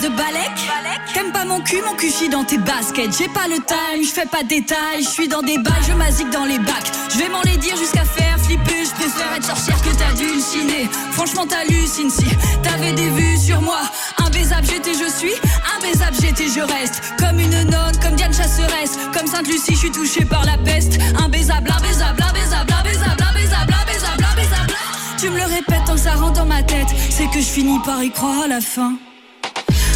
De 0.09 0.17
balèque. 0.17 1.13
T'aimes 1.15 1.33
pas 1.33 1.45
mon 1.45 1.61
cul, 1.61 1.83
mon 1.85 1.95
cul 1.95 2.11
chie 2.11 2.29
dans 2.29 2.45
tes 2.45 2.59
baskets. 2.59 3.17
J'ai 3.17 3.29
pas 3.29 3.49
le 3.49 3.57
time, 3.57 4.03
je 4.03 4.09
fais 4.09 4.27
pas 4.27 4.43
de 4.43 4.49
détails. 4.49 5.03
Je 5.03 5.09
suis 5.09 5.29
dans 5.29 5.43
des 5.43 5.59
balles, 5.59 5.83
je 5.87 5.93
m'asique 5.95 6.31
dans 6.31 6.45
les 6.45 6.59
bacs. 6.59 6.91
Je 7.11 7.19
vais 7.19 7.29
m'en 7.29 7.43
les 7.43 7.57
dire 7.57 7.77
jusqu'à 7.77 8.05
faire 8.05 8.39
flipper. 8.39 8.85
Je 8.85 8.91
préfère 8.91 9.33
être 9.37 9.45
sorcière 9.45 9.81
que 9.83 9.91
t'halluciner. 9.97 10.89
Franchement, 11.13 11.47
t'hallucines 11.47 12.11
si 12.11 12.27
t'avais 12.63 12.93
des 12.93 13.09
vues 13.11 13.37
sur 13.37 13.61
moi. 13.61 13.81
Imbaisable, 14.19 14.67
j'étais, 14.67 14.95
je 14.95 15.11
suis. 15.11 15.35
Imbaisable, 15.77 16.17
j'étais, 16.21 16.49
je 16.49 16.61
reste. 16.61 17.03
Comme 17.19 17.39
une 17.41 17.65
nonne, 17.65 17.99
comme 18.03 18.15
Diane 18.15 18.35
Chasseresse. 18.35 18.99
Comme 19.13 19.27
Sainte-Lucie, 19.27 19.73
je 19.73 19.79
suis 19.79 19.93
touchée 19.93 20.25
par 20.25 20.45
la 20.45 20.59
peste. 20.59 20.99
Imbaisable, 21.19 21.71
imbaisable, 21.71 22.23
imbaisable, 22.23 22.73
imbaisable, 22.81 23.25
imbaisable, 23.31 23.75
imbaisable, 23.83 24.27
imbaisable. 24.33 24.75
Tu 25.19 25.31
me 25.31 25.37
le 25.37 25.45
répètes 25.45 25.85
tant 25.87 25.95
que 25.95 26.01
ça 26.01 26.13
rentre 26.13 26.35
dans 26.35 26.47
ma 26.47 26.63
tête. 26.63 26.89
C'est 27.11 27.27
que 27.27 27.41
je 27.41 27.49
finis 27.49 27.81
par 27.85 28.03
y 28.03 28.11
croire 28.11 28.43
à 28.45 28.49
la 28.49 28.61
fin. 28.61 28.95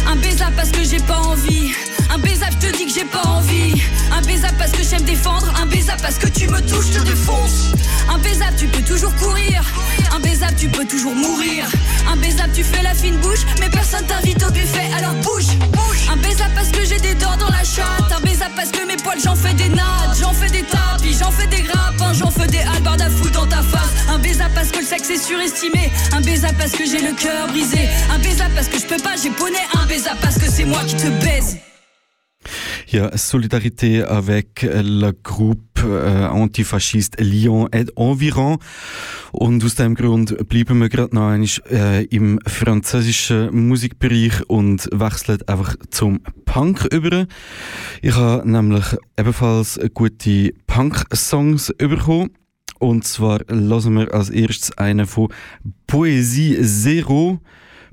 Un 0.07 0.15
baisable 0.17 0.55
parce 0.55 0.69
que 0.69 0.83
j'ai 0.83 0.99
pas 0.99 1.19
envie. 1.19 1.73
Un 2.13 2.17
baisable, 2.17 2.53
je 2.61 2.67
te 2.67 2.77
dis 2.77 2.85
que 2.85 2.93
j'ai 2.93 3.05
pas 3.05 3.23
envie. 3.27 3.81
Un 4.11 4.21
baisable 4.21 4.55
parce 4.57 4.71
que 4.71 4.83
j'aime 4.83 5.03
défendre. 5.03 5.51
Un 5.61 5.65
baisable 5.65 6.01
parce 6.01 6.17
que 6.17 6.27
tu 6.27 6.47
me 6.47 6.59
touches, 6.61 6.91
je 6.93 6.99
te 6.99 7.05
défonce. 7.05 7.71
Un 8.09 8.17
baisable, 8.19 8.55
tu 8.57 8.67
peux 8.67 8.83
toujours 8.83 9.13
courir. 9.15 9.63
Un 10.23 10.29
baisable, 10.29 10.55
tu 10.57 10.69
peux 10.69 10.85
toujours 10.85 11.13
mourir. 11.13 11.65
Un 12.09 12.15
baisable, 12.15 12.53
tu 12.53 12.63
fais 12.63 12.81
la 12.81 12.93
fine 12.93 13.17
bouche, 13.17 13.41
mais 13.59 13.69
personne 13.69 14.05
t'invite 14.05 14.41
au 14.41 14.51
buffet, 14.51 14.89
alors 14.97 15.13
bouge, 15.15 15.47
bouge. 15.71 16.07
Un 16.09 16.15
baisable 16.15 16.51
parce 16.55 16.69
que 16.69 16.85
j'ai 16.85 16.99
des 16.99 17.13
dents 17.15 17.35
dans 17.37 17.49
la 17.49 17.63
chatte. 17.63 18.09
Un 18.09 18.21
baisable 18.21 18.53
parce 18.55 18.71
que 18.71 18.87
mes 18.87 18.95
poils, 18.95 19.19
j'en 19.21 19.35
fais 19.35 19.53
des 19.53 19.67
nattes. 19.67 20.17
J'en 20.19 20.33
fais 20.33 20.49
des 20.49 20.63
tapis, 20.63 21.17
j'en 21.19 21.29
fais 21.29 21.47
des 21.47 21.63
grappins, 21.63 22.13
j'en 22.13 22.31
fais 22.31 22.47
des 22.47 22.59
halbardes 22.59 23.01
à 23.01 23.09
foutre 23.09 23.31
dans 23.31 23.47
ta 23.47 23.61
face. 23.61 23.91
Un 24.09 24.19
baisable 24.19 24.53
parce 24.55 24.69
que 24.69 24.79
le 24.79 24.85
sexe 24.85 25.09
est 25.09 25.23
surestimé. 25.23 25.91
Un 26.13 26.21
baisable 26.21 26.55
parce 26.57 26.71
que 26.71 26.85
j'ai 26.85 27.01
le 27.01 27.13
cœur 27.13 27.47
brisé. 27.49 27.89
Un 28.13 28.19
baisable 28.19 28.53
parce 28.55 28.67
que 28.67 28.79
je 28.79 28.85
peux 28.85 29.03
pas, 29.03 29.15
j'ai 29.21 29.29
poney. 29.29 29.59
Un 29.77 29.85
baisable 29.87 30.19
parce 30.21 30.37
que 30.37 30.49
c'est 30.49 30.65
moi 30.65 30.83
qui 30.87 30.95
te 30.95 31.09
baise. 31.23 31.57
Ja, 32.93 33.09
Solidarité 33.17 34.03
avec 34.03 34.61
le 34.61 35.13
groupe 35.23 35.79
äh, 35.83 36.25
antifasciste 36.25 37.19
Lyon 37.19 37.67
et 37.71 37.89
Environ. 37.95 38.59
Und 39.31 39.63
aus 39.63 39.73
dem 39.73 39.95
Grund 39.95 40.47
bleiben 40.47 40.79
wir 40.79 40.89
gerade 40.89 41.15
noch 41.15 41.29
einmal 41.29 41.49
äh, 41.71 42.03
im 42.05 42.39
französischen 42.45 43.67
Musikbereich 43.67 44.47
und 44.47 44.87
wechseln 44.93 45.39
einfach 45.47 45.75
zum 45.89 46.19
Punk 46.45 46.87
über. 46.91 47.25
Ich 48.03 48.15
habe 48.15 48.47
nämlich 48.47 48.85
ebenfalls 49.17 49.79
gute 49.95 50.53
Punk-Songs 50.67 51.73
bekommen. 51.79 52.29
Und 52.77 53.05
zwar 53.05 53.39
hören 53.47 53.95
wir 53.95 54.13
als 54.13 54.29
erstes 54.29 54.77
einen 54.77 55.07
von 55.07 55.29
Poésie 55.87 56.61
Zero 56.61 57.39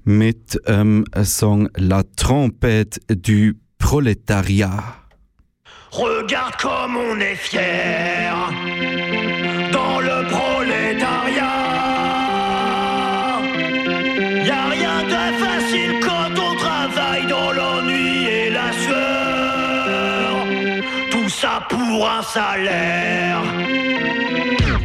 mit 0.04 0.60
ähm, 0.66 1.06
Song 1.24 1.70
La 1.76 2.02
Trompette 2.16 3.00
du 3.08 3.54
Prolétariat. 3.80 4.84
Regarde 5.90 6.54
comme 6.56 6.96
on 6.96 7.18
est 7.18 7.34
fier 7.34 8.32
dans 9.72 9.98
le 9.98 10.24
prolétariat. 10.28 11.58
Y 14.46 14.50
a 14.50 14.64
rien 14.76 15.02
de 15.14 15.24
facile 15.44 15.94
quand 16.00 16.32
on 16.38 16.54
travaille 16.56 17.26
dans 17.26 17.50
l'ennui 17.50 18.26
et 18.26 18.50
la 18.50 18.70
sueur. 18.84 20.46
Tout 21.10 21.28
ça 21.28 21.66
pour 21.68 22.08
un 22.08 22.22
salaire. 22.22 23.42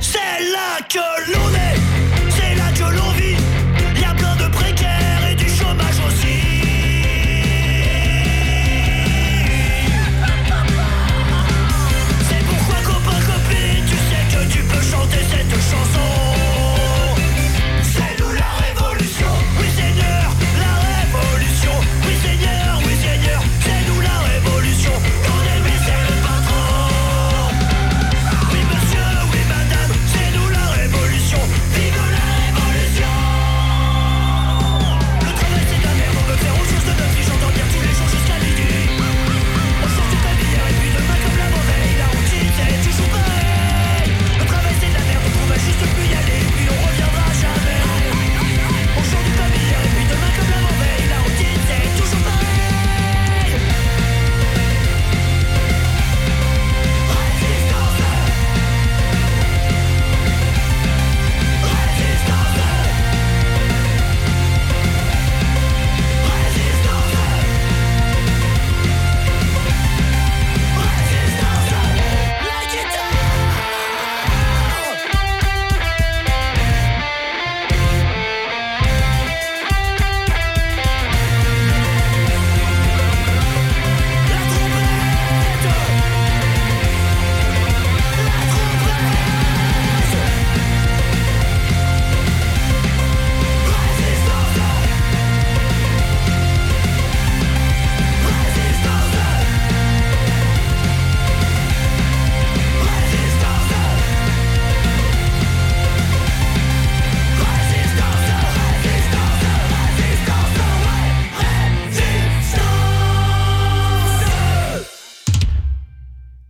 C'est 0.01 0.39
là 0.55 0.81
que 0.89 1.31
l'on 1.31 1.49
est, 1.69 1.79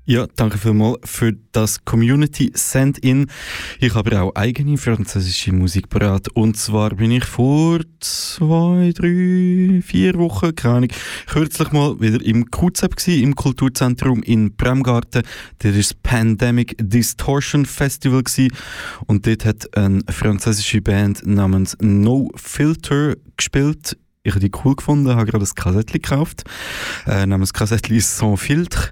Ja, 0.08 0.28
danke 0.36 0.60
vielmals 0.60 1.00
für 1.04 1.34
das 1.52 1.84
Community 1.84 2.52
Send-In. 2.54 3.26
Ich 3.80 3.96
habe 3.96 4.22
auch 4.22 4.36
eigene 4.36 4.78
französische 4.78 5.52
Musik 5.52 5.90
parat. 5.90 6.28
Und 6.30 6.58
zwar 6.58 6.92
bin 6.92 7.10
ich 7.10 7.26
vor 7.26 7.80
zwei, 8.02 8.92
drei, 8.94 9.82
vier 9.82 10.14
Wochen, 10.20 10.54
keine 10.54 10.76
Ahnung, 10.76 10.90
kürzlich 11.26 11.72
mal 11.72 12.00
wieder 12.00 12.24
im 12.24 12.52
QZEP 12.52 12.98
gewesen, 12.98 13.24
im 13.24 13.36
Kulturzentrum 13.36 14.22
in 14.22 14.56
Bremgarten. 14.56 15.24
Das 15.58 15.76
ist 15.76 15.90
das 15.90 15.98
Pandemic 16.04 16.76
Distortion 16.80 17.66
Festival 17.66 18.22
gewesen. 18.22 18.56
Und 19.08 19.26
dort 19.26 19.44
hat 19.44 19.76
eine 19.76 20.02
französische 20.08 20.84
Band 20.84 21.26
namens 21.26 21.76
No 21.82 22.30
Filter 22.36 23.16
gespielt. 23.38 23.98
Ich 24.22 24.36
habe 24.36 24.40
die 24.40 24.52
cool 24.64 24.76
gefunden, 24.76 25.16
habe 25.16 25.26
gerade 25.26 25.46
ein 25.46 25.56
Kassettchen 25.56 26.00
gekauft, 26.00 26.44
äh, 27.08 27.26
namens 27.26 27.54
Kassettchen 27.54 28.00
Sans 28.00 28.40
Filtre. 28.40 28.92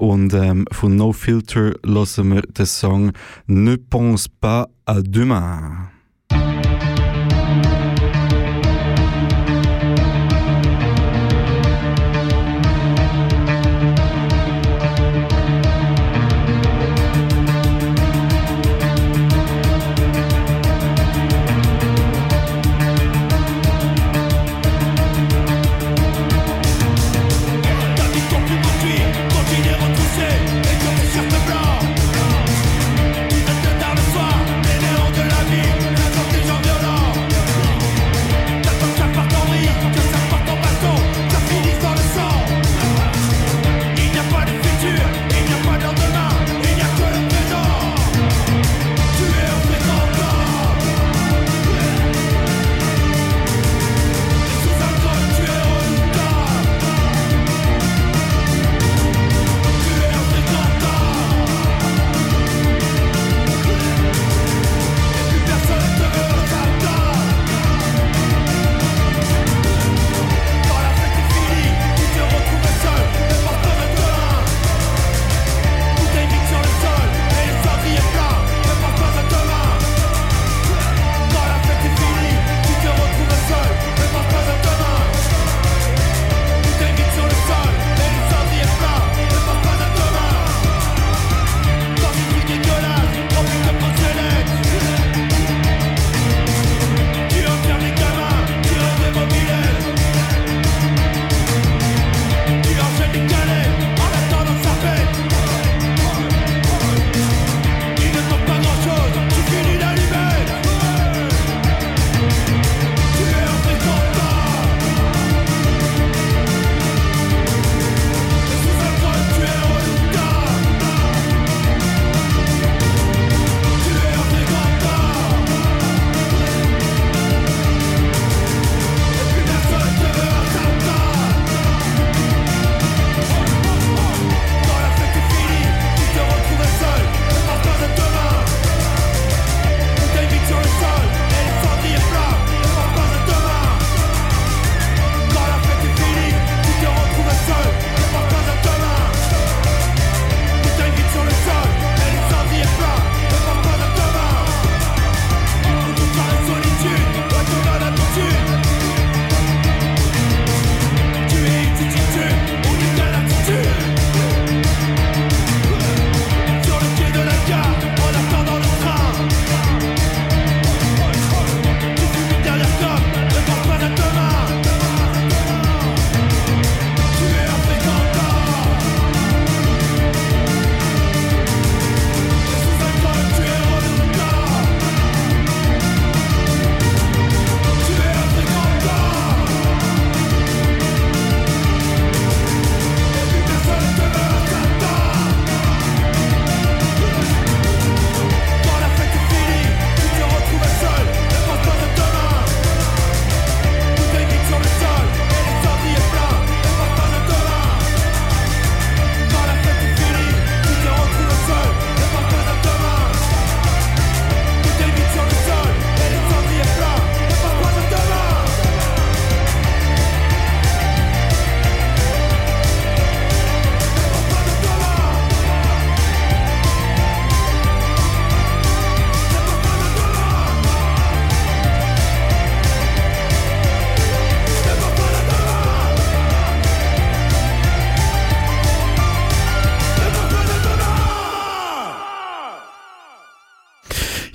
Und 0.00 0.32
ähm, 0.32 0.64
von 0.72 0.96
No 0.96 1.12
Filter 1.12 1.74
hören 1.84 2.32
wir 2.32 2.40
den 2.40 2.64
Song 2.64 3.12
Ne 3.46 3.76
pense 3.76 4.30
pas 4.30 4.66
à 4.86 5.02
demain. 5.02 5.90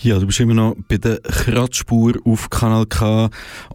Ja, 0.06 0.20
du 0.20 0.28
bist 0.28 0.40
immer 0.40 0.54
noch 0.54 0.76
bei 0.88 1.00
der 1.00 1.18
Kratzspur 1.18 2.14
auf 2.26 2.48
Kanal 2.52 2.86
K 2.86 3.28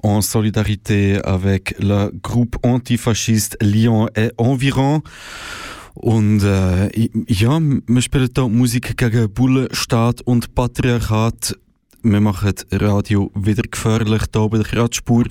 en 0.05 0.23
solidarité 0.23 1.21
avec 1.25 1.75
le 1.81 2.12
groupe 2.23 2.57
antifasciste 2.62 3.59
Lyon 3.61 4.09
et 4.14 4.33
Environ. 4.38 5.03
Und 5.95 6.45
äh, 6.45 6.88
ja, 7.27 7.59
wir 7.59 8.01
spielen 8.03 8.29
hier 8.33 8.49
Musik 8.49 8.97
gegen 8.97 9.35
Bullen, 9.35 9.66
Staat 9.73 10.21
und 10.23 10.55
Patriarchat 10.55 11.59
Wir 12.05 12.21
machen 12.21 12.55
Radio 12.71 13.33
wieder 13.35 13.64
gefährlich 13.64 14.23
hier 14.33 14.49
bei 14.49 14.59
der 14.59 14.66
Kratzspur. 14.66 15.25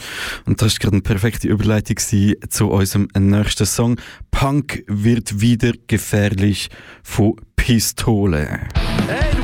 Und 0.45 0.61
das 0.61 0.73
war 0.73 0.79
gerade 0.79 0.95
eine 0.97 1.01
perfekte 1.01 1.47
Überleitung 1.47 1.95
zu 1.97 2.69
unserem 2.69 3.07
nächsten 3.17 3.65
Song. 3.65 3.95
Punk 4.31 4.83
wird 4.87 5.39
wieder 5.39 5.71
gefährlich 5.87 6.69
von 7.03 7.37
Pistole. 7.55 8.67
Hey, 9.07 9.38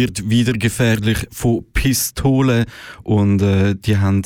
wird 0.00 0.30
wieder 0.30 0.54
gefährlich 0.54 1.26
von 1.30 1.62
Pistolen 1.74 2.64
und 3.02 3.42
äh, 3.42 3.74
die 3.74 3.98
haben 3.98 4.22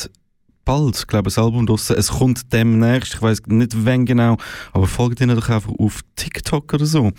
bald, 0.65 1.09
glaube 1.09 1.29
ich, 1.29 1.37
ein 1.37 1.45
Album 1.45 1.67
draussen. 1.67 1.97
Es 1.97 2.11
kommt 2.11 2.53
demnächst, 2.53 3.15
ich 3.15 3.23
weiß 3.23 3.43
nicht 3.49 3.73
wann 3.85 4.07
genau, 4.07 4.37
aber 4.73 4.87
folgt 4.87 5.21
ihnen 5.21 5.35
doch 5.37 5.49
einfach 5.49 5.73
auf 5.77 6.01
TikTok 6.15 6.73
oder 6.73 6.87
so. 6.87 7.11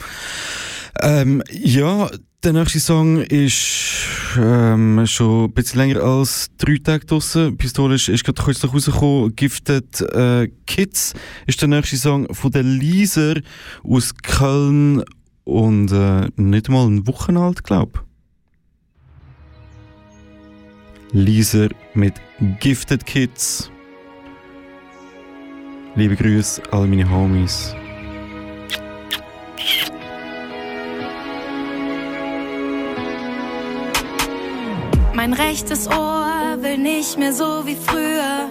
Ähm, 1.01 1.43
ja, 1.51 2.09
der 2.45 2.53
nächste 2.53 2.79
Song 2.79 3.17
ist 3.23 4.07
ähm, 4.37 5.05
schon 5.05 5.45
ein 5.45 5.53
bisschen 5.53 5.79
länger 5.79 6.01
als 6.01 6.47
drei 6.57 6.77
Tage 6.81 7.05
draussen. 7.05 7.57
Pistole 7.57 7.95
ist, 7.95 8.23
gerade 8.23 8.41
kurz 8.41 8.63
noch 8.63 8.73
rausgekommen. 8.73 9.35
Gifted 9.35 9.99
äh, 9.99 10.47
Kids 10.65 11.13
ist 11.45 11.61
der 11.61 11.67
nächste 11.67 11.97
Song 11.97 12.33
von 12.33 12.51
der 12.51 12.63
Lieser 12.63 13.35
aus 13.83 14.15
Köln 14.15 15.03
und 15.43 15.91
äh, 15.91 16.29
nicht 16.37 16.69
mal 16.69 16.87
eine 16.87 17.05
Woche 17.05 17.37
alt, 17.37 17.65
glaube 17.65 18.05
Lieser 21.15 21.69
mit 21.93 22.15
Gifted 22.59 23.05
Kids. 23.05 23.71
Liebe 25.95 26.13
Grüße, 26.13 26.61
alle 26.73 26.87
meine 26.87 27.09
Homies. 27.09 27.73
Mein 35.13 35.31
rechtes 35.31 35.87
Ohr 35.87 36.57
will 36.59 36.79
nicht 36.79 37.17
mehr 37.17 37.31
so 37.31 37.65
wie 37.65 37.77
früher. 37.77 38.49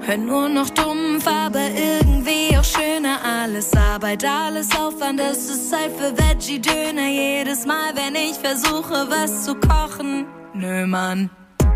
Hör 0.00 0.16
nur 0.16 0.48
noch 0.48 0.70
dumpf, 0.70 1.26
aber 1.26 1.60
irgendwie 1.60 2.56
auch 2.56 2.64
schöner. 2.64 3.18
Alles 3.22 3.76
Arbeit, 3.76 4.24
alles 4.24 4.74
Aufwand, 4.74 5.20
es 5.20 5.50
ist 5.50 5.68
Zeit 5.68 5.92
für 5.92 6.16
Veggie-Döner. 6.16 7.08
Jedes 7.10 7.66
Mal, 7.66 7.94
wenn 7.94 8.14
ich 8.14 8.38
versuche, 8.38 9.08
was 9.10 9.44
zu 9.44 9.54
kochen. 9.56 10.24
Nö, 10.54 10.86
Mann. 10.86 11.28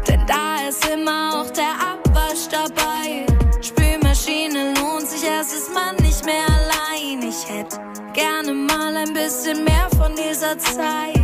Denn 0.08 0.26
da 0.26 0.68
ist 0.68 0.86
immer 0.88 1.40
auch 1.40 1.50
der 1.50 1.74
Abwasch 1.92 2.48
dabei. 2.50 3.26
Spülmaschine 3.60 4.74
lohnt 4.74 5.08
sich, 5.08 5.24
erst 5.24 5.54
ist 5.54 5.72
man 5.72 5.96
nicht 5.96 6.24
mehr 6.24 6.46
allein. 6.48 7.22
Ich 7.22 7.48
hätte 7.48 7.78
gerne 8.12 8.52
mal 8.52 8.96
ein 8.96 9.12
bisschen 9.12 9.64
mehr 9.64 9.88
von 9.96 10.12
dieser 10.14 10.58
Zeit. 10.58 11.20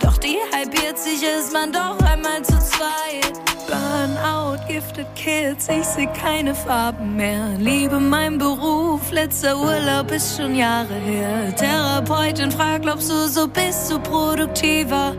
Doch 0.00 0.16
die 0.18 0.38
halbiert 0.54 0.98
sich, 0.98 1.22
ist 1.22 1.52
man 1.52 1.72
doch 1.72 1.98
einmal 2.00 2.42
zu 2.42 2.58
zweit. 2.58 3.32
Burnout, 3.68 4.58
gifted 4.68 5.06
Kids, 5.16 5.68
ich 5.68 5.84
seh 5.84 6.06
keine 6.06 6.54
Farben 6.54 7.16
mehr. 7.16 7.48
Liebe 7.58 7.98
mein 7.98 8.38
Beruf, 8.38 9.10
letzter 9.10 9.58
Urlaub 9.58 10.10
ist 10.10 10.36
schon 10.36 10.54
Jahre 10.54 10.94
her. 10.94 11.54
Therapeutin 11.56 12.50
fragt, 12.50 12.82
glaubst 12.82 13.10
du, 13.10 13.26
so 13.28 13.48
bist 13.48 13.90
du 13.90 13.98
produktiver? 13.98 15.14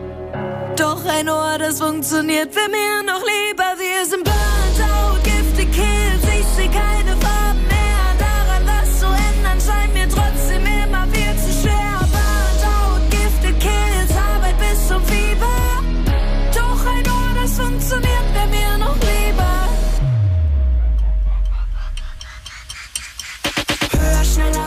Doch 0.75 1.03
ein 1.05 1.27
Ohr, 1.29 1.57
das 1.57 1.79
funktioniert, 1.79 2.55
wär 2.55 2.69
mir 2.69 3.03
noch 3.03 3.21
lieber. 3.21 3.75
Wir 3.77 4.05
sind 4.05 4.23
burnt 4.23 4.79
out, 4.91 5.23
gifted 5.23 5.71
Kids, 5.71 6.23
ich 6.39 6.45
seh 6.55 6.67
keine 6.67 6.96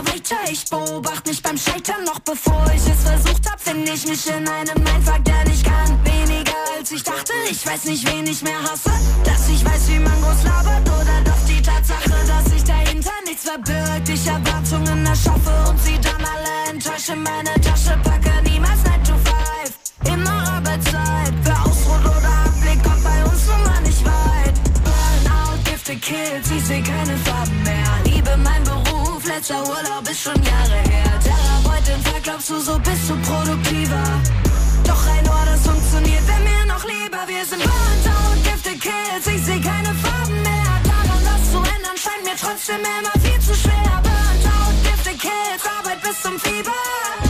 Weiter, 0.06 0.36
ich 0.50 0.64
beobachte 0.66 1.30
mich 1.30 1.42
beim 1.42 1.56
Scheitern. 1.56 2.04
Noch 2.04 2.20
bevor 2.20 2.64
ich 2.74 2.86
es 2.86 3.02
versucht 3.02 3.50
hab, 3.50 3.60
finde 3.60 3.92
ich 3.92 4.06
mich 4.06 4.26
in 4.28 4.48
einem 4.48 4.82
Mindfuck, 4.82 5.24
der 5.24 5.44
nicht 5.44 5.64
kann. 5.64 5.98
Weniger 6.04 6.60
als 6.78 6.90
ich 6.92 7.02
dachte, 7.02 7.32
ich 7.50 7.66
weiß 7.66 7.84
nicht, 7.84 8.06
wen 8.10 8.26
ich 8.26 8.42
mehr 8.42 8.62
hasse. 8.62 8.90
Dass 9.24 9.48
ich 9.48 9.64
weiß, 9.64 9.88
wie 9.88 9.98
man 9.98 10.20
groß 10.22 10.42
labert, 10.44 10.88
oder 10.88 11.20
doch 11.24 11.46
die 11.46 11.60
Tatsache, 11.62 12.14
dass 12.26 12.44
sich 12.52 12.64
dahinter 12.64 13.12
nichts 13.26 13.44
verbirgt. 13.44 14.08
Ich 14.08 14.26
Erwartungen 14.26 15.04
erschaffe 15.06 15.52
und 15.68 15.80
sie 15.80 15.98
dann 16.00 16.24
alle 16.24 16.70
enttäusche. 16.70 17.16
Meine 17.16 17.52
Tasche 17.60 17.98
packe 18.02 18.32
niemals 18.48 18.82
9 18.84 19.04
to 19.04 19.12
5. 19.12 20.14
Immer 20.14 20.56
Arbeitszeit, 20.56 21.34
wer 21.42 21.62
ausruht 21.62 22.04
oder 22.04 22.32
Anblick, 22.46 22.82
kommt 22.82 23.04
bei 23.04 23.24
uns 23.24 23.46
nun 23.46 23.62
mal 23.64 23.80
nicht 23.82 24.04
weit. 24.04 24.54
Burnout, 24.84 25.58
gifted 25.64 26.00
Kids, 26.00 26.50
ich 26.50 26.64
seh 26.64 26.80
keine 26.80 27.16
Farben 27.18 27.62
mehr. 27.62 27.90
Liebe 28.04 28.36
mein 28.38 28.64
Beruf, 28.64 28.79
letzter 29.30 29.62
Urlaub 29.62 30.04
ist 30.10 30.22
schon 30.22 30.42
Jahre 30.42 30.80
her. 30.90 31.12
Therapeutin, 31.22 32.00
fragt, 32.04 32.24
glaubst 32.24 32.50
du, 32.50 32.60
so 32.60 32.78
bist 32.78 33.08
du 33.08 33.14
produktiver? 33.28 34.04
Doch 34.84 35.02
ein 35.06 35.28
Ohr, 35.28 35.46
das 35.46 35.60
funktioniert, 35.62 36.26
wär 36.26 36.40
mir 36.40 36.64
noch 36.66 36.84
lieber. 36.84 37.22
Wir 37.26 37.44
sind 37.44 37.62
burnt 37.62 38.06
out, 38.16 38.38
gifted 38.44 38.80
Kids, 38.80 39.26
ich 39.26 39.42
seh 39.44 39.60
keine 39.60 39.92
Farben 40.02 40.42
mehr. 40.42 40.72
Daran 40.90 41.22
was 41.28 41.42
zu 41.52 41.58
ändern, 41.74 41.96
scheint 42.04 42.24
mir 42.24 42.38
trotzdem 42.44 42.82
immer 42.98 43.14
viel 43.24 43.40
zu 43.40 43.54
schwer. 43.54 43.94
Burnt 44.06 44.44
out, 44.56 44.74
gifted 44.84 45.18
Kids, 45.20 45.62
Arbeit 45.78 46.02
bis 46.02 46.20
zum 46.22 46.38
Fieber. 46.38 47.29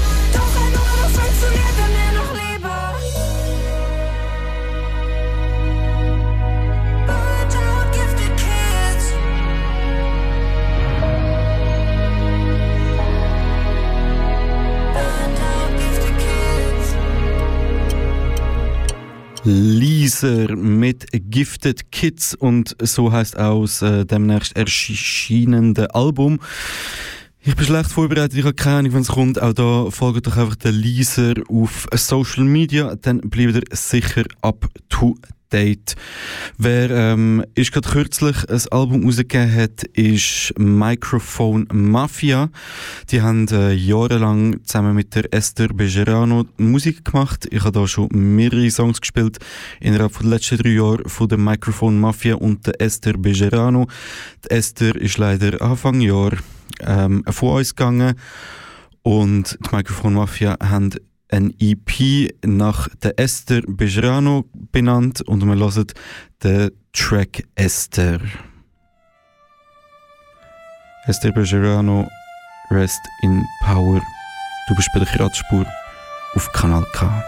Lieser 19.45 20.55
mit 20.55 21.07
Gifted 21.13 21.91
Kids 21.91 22.35
und 22.35 22.77
so 22.83 23.11
heißt 23.11 23.39
aus 23.39 23.81
äh, 23.81 24.05
demnächst 24.05 24.55
erschienende 24.55 25.95
Album. 25.95 26.41
Ich 27.41 27.57
bin 27.57 27.65
schlecht 27.65 27.91
vorbereitet, 27.91 28.37
ich 28.37 28.45
habe 28.45 28.53
keine 28.53 28.77
Ahnung, 28.79 28.93
wenn 28.93 29.01
es 29.01 29.09
kommt. 29.09 29.41
Auch 29.41 29.55
da 29.55 29.91
folgt 29.91 30.27
doch 30.27 30.37
einfach 30.37 30.57
den 30.57 30.75
Leaser 30.75 31.35
auf 31.49 31.87
Social 31.95 32.45
Media, 32.45 32.95
dann 32.97 33.21
bleibt 33.21 33.55
ihr 33.55 33.63
sicher 33.77 34.25
up 34.43 34.67
to 34.91 35.17
date. 35.53 35.97
Wer 36.59 36.91
ähm, 36.91 37.45
ist 37.55 37.73
gerade 37.73 37.89
kürzlich 37.89 38.49
ein 38.49 38.63
Album 38.71 39.05
rausgegeben 39.05 39.55
hat, 39.55 39.83
ist 39.95 40.55
Microphone 40.59 41.67
Mafia. 41.73 42.51
Die 43.11 43.23
haben 43.23 43.47
äh, 43.49 43.73
jahrelang 43.73 44.63
zusammen 44.65 44.95
mit 44.95 45.15
der 45.15 45.33
Esther 45.33 45.69
Bejerano 45.69 46.47
Musik 46.57 47.05
gemacht. 47.05 47.47
Ich 47.51 47.61
habe 47.61 47.73
da 47.73 47.87
schon 47.87 48.09
mehrere 48.13 48.71
Songs 48.71 49.01
gespielt 49.01 49.39
innerhalb 49.81 50.19
der 50.19 50.27
letzten 50.29 50.59
drei 50.59 50.71
Jahre 50.71 51.09
von 51.09 51.29
der 51.29 51.39
Microphone 51.39 52.01
Mafia 52.01 52.37
und 52.37 52.67
der 52.67 52.81
Esther 52.81 53.15
Bejerano. 53.15 53.87
Die 54.45 54.51
Esther 54.51 54.97
ist 54.97 55.19
leider 55.19 55.61
Anfang 55.61 56.01
Jahr 56.01 56.33
ähm, 56.81 57.25
von 57.29 57.57
uns 57.57 57.75
gegangen 57.75 58.15
und 59.03 59.59
die 59.61 59.77
Microphone 59.77 60.15
Mafia 60.15 60.57
haben 60.63 60.91
ein 61.31 61.55
EP 61.61 62.33
nach 62.45 62.89
der 63.03 63.19
Esther 63.19 63.63
Bejrano 63.67 64.45
benannt 64.73 65.21
und 65.23 65.45
wir 65.45 65.55
hören 65.55 65.87
den 66.43 66.71
Track 66.93 67.45
Esther. 67.55 68.21
Esther 71.07 71.33
Bejrano, 71.33 72.09
Rest 72.71 73.01
in 73.23 73.45
Power. 73.65 74.01
Du 74.69 74.75
bist 74.75 74.89
bei 74.93 75.01
der 75.01 75.09
Kratzspur 75.09 75.67
auf 76.35 76.53
Kanal 76.53 76.87
K. 76.93 77.25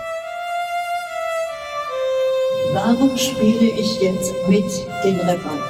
Warum 2.73 3.17
spiele 3.17 3.71
ich 3.71 4.01
jetzt 4.01 4.33
mit 4.49 4.65
den 5.05 5.21
Rappern? 5.21 5.61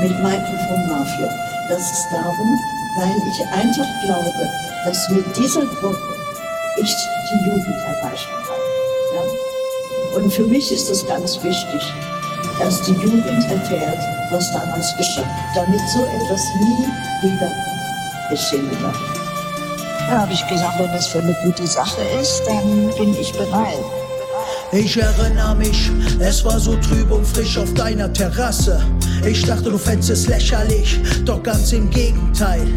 Mit 0.00 0.10
Microphone 0.10 0.88
Mafia? 0.88 1.28
Das 1.68 1.80
ist 1.80 2.06
darum, 2.12 2.58
weil 2.98 3.16
ich 3.30 3.40
einfach 3.52 3.86
glaube, 4.04 4.48
dass 4.84 5.08
mit 5.10 5.36
dieser 5.36 5.64
Gruppe 5.66 6.19
ich 6.76 6.94
die 7.30 7.46
Jugend 7.46 7.76
erreichen 7.86 8.30
kann. 8.46 8.56
Ja? 9.14 10.16
Und 10.16 10.32
für 10.32 10.44
mich 10.44 10.72
ist 10.72 10.90
es 10.90 11.06
ganz 11.06 11.42
wichtig, 11.42 11.82
dass 12.58 12.82
die 12.82 12.92
Jugend 12.92 13.26
erfährt, 13.50 13.98
was 14.30 14.52
damals 14.52 14.96
geschah, 14.96 15.24
damit 15.54 15.80
so 15.88 16.04
etwas 16.04 16.42
nie 16.60 16.86
wieder 17.22 17.50
geschehen 18.30 18.70
darf. 18.82 18.96
Da 20.08 20.20
habe 20.22 20.32
ich 20.32 20.46
gesagt, 20.46 20.78
wenn 20.78 20.92
das 20.92 21.06
für 21.06 21.20
eine 21.20 21.36
gute 21.44 21.66
Sache 21.66 22.02
ist, 22.20 22.42
dann 22.46 22.90
bin 22.96 23.14
ich 23.14 23.32
bereit. 23.32 23.78
Ich 24.72 24.96
erinnere 24.96 25.56
mich, 25.56 25.90
es 26.20 26.44
war 26.44 26.60
so 26.60 26.76
trüb 26.76 27.10
und 27.10 27.26
frisch 27.26 27.58
auf 27.58 27.74
deiner 27.74 28.12
Terrasse. 28.12 28.80
Ich 29.26 29.44
dachte, 29.44 29.68
du 29.70 29.76
fändest 29.76 30.10
es 30.10 30.26
lächerlich, 30.28 31.00
doch 31.24 31.42
ganz 31.42 31.72
im 31.72 31.90
Gegenteil. 31.90 32.68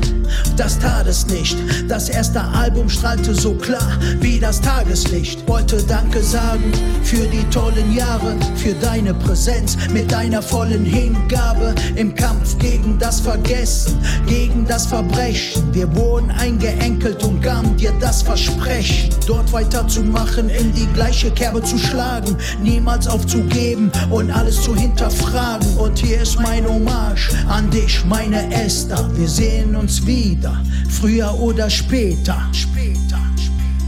Das 0.57 0.79
tat 0.79 1.05
es 1.05 1.27
nicht. 1.27 1.55
Das 1.87 2.09
erste 2.09 2.41
Album 2.41 2.89
strahlte 2.89 3.35
so 3.35 3.53
klar 3.53 3.97
wie 4.19 4.39
das 4.39 4.59
Tageslicht. 4.59 5.47
Wollte 5.47 5.83
Danke 5.83 6.23
sagen 6.23 6.71
für 7.03 7.27
die 7.27 7.43
tollen 7.51 7.93
Jahre, 7.93 8.35
für 8.55 8.73
deine 8.73 9.13
Präsenz 9.13 9.77
mit 9.91 10.11
deiner 10.11 10.41
vollen 10.41 10.85
Hingabe 10.85 11.75
im 11.95 12.15
Kampf 12.15 12.57
gegen 12.57 12.97
das 12.97 13.19
Vergessen, 13.19 13.99
gegen 14.27 14.65
das 14.65 14.87
Verbrechen. 14.87 15.73
Wir 15.73 15.93
wurden 15.95 16.31
eingeenkelt 16.31 17.23
und 17.23 17.41
gaben 17.41 17.77
dir 17.77 17.93
das 17.99 18.23
Versprechen, 18.23 19.09
dort 19.27 19.51
weiterzumachen, 19.53 20.49
in 20.49 20.73
die 20.73 20.87
gleiche 20.93 21.29
Kerbe 21.31 21.61
zu 21.61 21.77
schlagen, 21.83 22.37
niemals 22.61 23.07
aufzugeben 23.07 23.91
und 24.09 24.31
alles 24.31 24.61
zu 24.61 24.75
hinterfragen. 24.75 25.77
Und 25.77 25.99
hier 25.99 26.21
ist 26.21 26.39
mein 26.39 26.67
Hommage 26.67 27.29
an 27.47 27.69
dich, 27.69 28.03
meine 28.05 28.53
Esther. 28.53 29.09
Wir 29.15 29.27
sehen 29.27 29.75
uns 29.75 30.05
wieder, 30.05 30.61
früher 30.89 31.33
oder 31.39 31.69
später. 31.69 32.37
Später. 32.51 33.19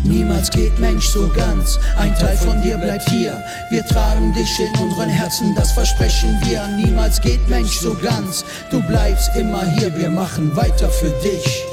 Niemals 0.05 0.51
geht 0.51 0.77
Mensch 0.79 1.07
so 1.07 1.27
ganz, 1.29 1.79
ein 1.97 2.13
Teil 2.15 2.37
von 2.37 2.61
dir 2.61 2.77
bleibt 2.77 3.09
hier. 3.09 3.43
Wir 3.71 3.83
tragen 3.87 4.33
dich 4.33 4.59
in 4.59 4.79
unseren 4.79 5.09
Herzen, 5.09 5.55
das 5.55 5.71
versprechen 5.71 6.37
wir. 6.43 6.61
Niemals 6.77 7.19
geht 7.19 7.49
Mensch 7.49 7.79
so 7.79 7.95
ganz, 7.95 8.45
du 8.69 8.81
bleibst 8.83 9.35
immer 9.35 9.65
hier, 9.65 9.95
wir 9.97 10.11
machen 10.11 10.55
weiter 10.55 10.89
für 10.89 11.09
dich. 11.23 11.63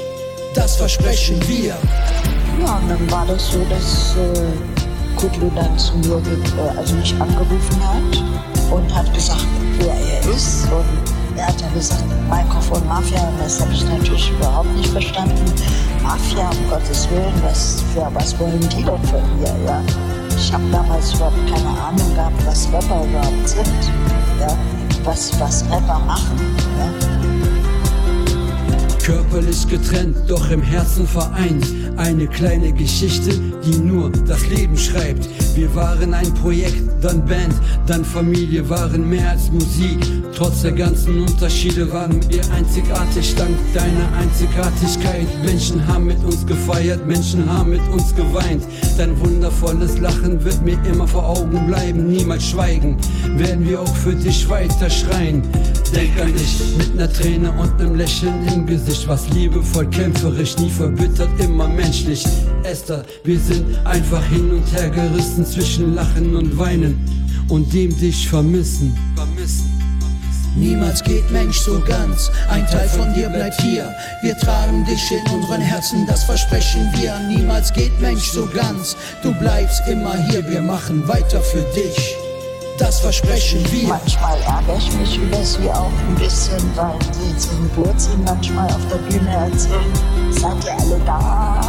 Das 0.55 0.77
versprechen 0.77 1.39
wir. 1.47 1.77
Ja, 2.59 2.77
und 2.77 2.89
dann 2.89 3.11
war 3.11 3.25
das 3.27 3.51
so, 3.51 3.63
dass 3.69 4.15
äh, 4.15 4.82
Kudlu 5.23 5.49
dann 5.55 5.79
zu 5.79 5.95
mir, 5.99 6.17
äh, 6.17 6.77
also 6.77 6.95
mich 6.95 7.13
angerufen 7.13 7.79
hat 7.81 8.23
und 8.73 8.93
hat 8.93 9.13
gesagt, 9.13 9.45
wer 9.79 9.93
er 9.93 10.19
ist. 10.35 10.65
Und 10.65 11.37
er 11.37 11.47
hat 11.47 11.61
dann 11.61 11.73
gesagt, 11.73 12.03
Mikrofon 12.29 12.85
Mafia, 12.89 13.21
und 13.29 13.39
das 13.39 13.61
habe 13.61 13.71
ich 13.71 13.85
natürlich 13.85 14.31
überhaupt 14.31 14.75
nicht 14.75 14.89
verstanden. 14.89 15.45
Mafia, 16.01 16.49
um 16.49 16.69
Gottes 16.69 17.09
Willen, 17.09 17.41
was, 17.41 17.81
für, 17.93 18.09
was 18.13 18.37
wollen 18.37 18.59
die 18.59 18.83
denn 18.83 19.01
von 19.03 19.39
mir? 19.39 19.55
Ja? 19.65 19.81
Ich 20.35 20.51
habe 20.51 20.65
damals 20.73 21.13
überhaupt 21.13 21.37
keine 21.47 21.69
Ahnung 21.69 22.15
gehabt, 22.15 22.45
was 22.45 22.67
Rapper 22.73 23.05
überhaupt 23.05 23.47
sind, 23.47 23.91
ja? 24.41 24.57
was, 25.05 25.39
was 25.39 25.63
Rapper 25.71 25.99
machen. 25.99 26.37
Ja? 26.77 26.89
Körperlich 29.01 29.65
getrennt, 29.69 30.17
doch 30.27 30.49
im 30.49 30.61
Herzen 30.61 31.07
vereint. 31.07 31.82
Eine 31.97 32.27
kleine 32.27 32.73
Geschichte, 32.73 33.31
die 33.65 33.77
nur 33.77 34.09
das 34.09 34.47
Leben 34.49 34.77
schreibt. 34.77 35.29
Wir 35.55 35.73
waren 35.75 36.13
ein 36.13 36.33
Projekt, 36.33 36.81
dann 37.01 37.23
Band, 37.25 37.53
dann 37.85 38.03
Familie, 38.03 38.67
waren 38.69 39.07
mehr 39.07 39.29
als 39.29 39.51
Musik. 39.51 39.99
Trotz 40.35 40.63
der 40.63 40.71
ganzen 40.71 41.21
Unterschiede 41.21 41.91
waren 41.91 42.19
wir 42.29 42.41
einzigartig, 42.51 43.35
dank 43.35 43.55
deiner 43.73 44.11
Einzigartigkeit. 44.17 45.27
Menschen 45.45 45.85
haben 45.87 46.05
mit 46.05 46.23
uns 46.23 46.45
gefeiert, 46.47 47.05
Menschen 47.05 47.47
haben 47.47 47.69
mit 47.69 47.87
uns 47.91 48.15
geweint. 48.15 48.63
Dein 48.97 49.19
wundervolles 49.19 49.99
Lachen 49.99 50.43
wird 50.43 50.63
mir 50.63 50.77
immer 50.91 51.07
vor 51.07 51.27
Augen 51.29 51.67
bleiben, 51.67 52.07
niemals 52.07 52.49
schweigen. 52.49 52.97
Werden 53.37 53.67
wir 53.69 53.79
auch 53.79 53.95
für 53.95 54.15
dich 54.15 54.49
weiter 54.49 54.89
schreien. 54.89 55.43
Denk 55.95 56.19
an 56.19 56.33
dich 56.33 56.57
mit 56.75 56.95
ner 56.95 57.11
Träne 57.11 57.51
und 57.51 57.77
nem 57.77 57.93
Lächeln 57.93 58.47
im 58.47 58.65
Gesicht, 58.65 59.07
was 59.07 59.29
liebevoll, 59.29 59.85
kämpferisch, 59.87 60.57
nie 60.57 60.71
verbittert, 60.71 61.29
immer 61.37 61.67
menschlich. 61.83 62.23
Esther, 62.63 63.03
wir 63.23 63.39
sind 63.39 63.65
einfach 63.85 64.23
hin 64.25 64.51
und 64.51 64.65
her 64.73 64.89
gerissen 64.89 65.45
zwischen 65.45 65.95
Lachen 65.95 66.35
und 66.35 66.57
Weinen 66.57 66.97
und 67.49 67.71
dem 67.73 67.97
dich 67.99 68.27
vermissen. 68.27 68.97
Vermissen. 69.15 69.69
Niemals 70.55 71.03
geht 71.03 71.29
Mensch 71.31 71.57
so 71.57 71.79
ganz, 71.79 72.31
ein 72.49 72.65
Teil 72.67 72.87
von 72.87 73.11
dir 73.15 73.27
bleibt 73.27 73.59
hier. 73.59 73.93
Wir 74.21 74.37
tragen 74.37 74.85
dich 74.85 75.11
in 75.11 75.33
unseren 75.33 75.61
Herzen, 75.61 76.05
das 76.05 76.23
versprechen 76.23 76.87
wir. 76.95 77.17
Niemals 77.27 77.73
geht 77.73 77.99
Mensch 77.99 78.29
so 78.29 78.45
ganz, 78.45 78.95
du 79.23 79.33
bleibst 79.33 79.81
immer 79.89 80.15
hier, 80.27 80.47
wir 80.47 80.61
machen 80.61 81.07
weiter 81.07 81.41
für 81.41 81.65
dich. 81.75 82.15
Das 82.77 82.99
versprechen 83.01 83.63
wir. 83.71 83.87
Manchmal 83.87 84.37
ärgere 84.41 84.77
ich 84.77 84.91
mich 84.93 85.17
über 85.17 85.43
sie 85.43 85.69
auch 85.69 85.91
ein 86.07 86.15
bisschen, 86.15 86.61
weil 86.75 86.97
sie 87.11 87.37
zum 87.37 87.69
Blödsinn 87.69 88.23
manchmal 88.25 88.65
auf 88.67 88.87
der 88.89 88.97
Bühne 88.97 89.29
erzählen. 89.29 89.93
Seid 90.31 90.65
ihr 90.65 90.73
alle 90.73 90.99
da? 91.05 91.61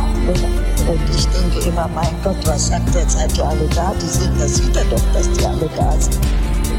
Und 0.88 1.00
ich 1.14 1.26
denke 1.26 1.68
immer, 1.68 1.88
mein 1.94 2.14
Gott, 2.22 2.36
was 2.46 2.68
sagt 2.68 2.94
der? 2.94 3.08
Seid 3.08 3.36
ihr 3.36 3.44
alle 3.44 3.68
da? 3.74 3.92
Die 4.00 4.06
sind, 4.06 4.40
das 4.40 4.54
sieht 4.54 4.74
er 4.76 4.84
doch, 4.84 5.02
dass 5.12 5.30
die 5.30 5.44
alle 5.44 5.68
da 5.76 5.92
sind. 5.92 6.18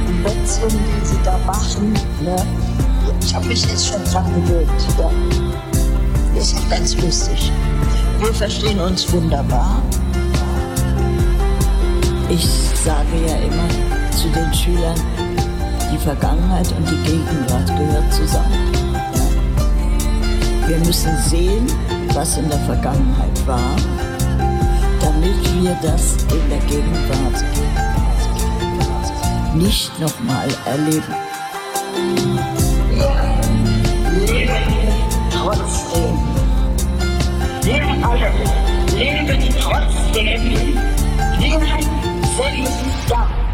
Die 0.07 0.13
Blödsinn, 0.23 0.69
die 0.69 1.05
sie 1.05 1.19
da 1.23 1.37
machen, 1.45 1.93
ne? 2.21 2.35
ich 3.21 3.35
habe 3.35 3.45
mich 3.47 3.65
jetzt 3.65 3.87
schon 3.87 4.03
dran 4.05 4.25
gewöhnt. 4.33 4.69
Ja. 4.97 5.11
Ist 6.39 6.55
auch 6.55 6.69
ganz 6.69 6.95
lustig. 6.97 7.51
Wir 8.19 8.33
verstehen 8.33 8.79
uns 8.79 9.11
wunderbar. 9.11 9.81
Ich 12.29 12.47
sage 12.83 13.07
ja 13.27 13.35
immer 13.35 14.04
zu 14.15 14.29
den 14.29 14.53
Schülern, 14.53 14.95
die 15.91 15.97
Vergangenheit 15.97 16.71
und 16.71 16.89
die 16.89 16.97
Gegenwart 17.03 17.67
gehört 17.67 18.13
zusammen. 18.13 18.71
Wir 20.67 20.77
müssen 20.77 21.17
sehen, 21.17 21.67
was 22.13 22.37
in 22.37 22.47
der 22.47 22.59
Vergangenheit 22.59 23.45
war, 23.45 23.75
damit 25.01 25.35
wir 25.53 25.77
das 25.81 26.15
in 26.31 26.49
der 26.49 26.59
Gegenwart 26.59 27.43
nicht 29.53 29.99
nochmal 29.99 30.47
erleben. 30.65 31.13
Ja. 32.97 33.35
Trotzdem. 35.31 36.17
Leben 37.63 38.03
alle. 38.03 38.31
Leben 38.97 39.55
trotzdem. 39.59 40.77
Leben 41.39 41.65
sind 42.63 43.09
da. 43.09 43.44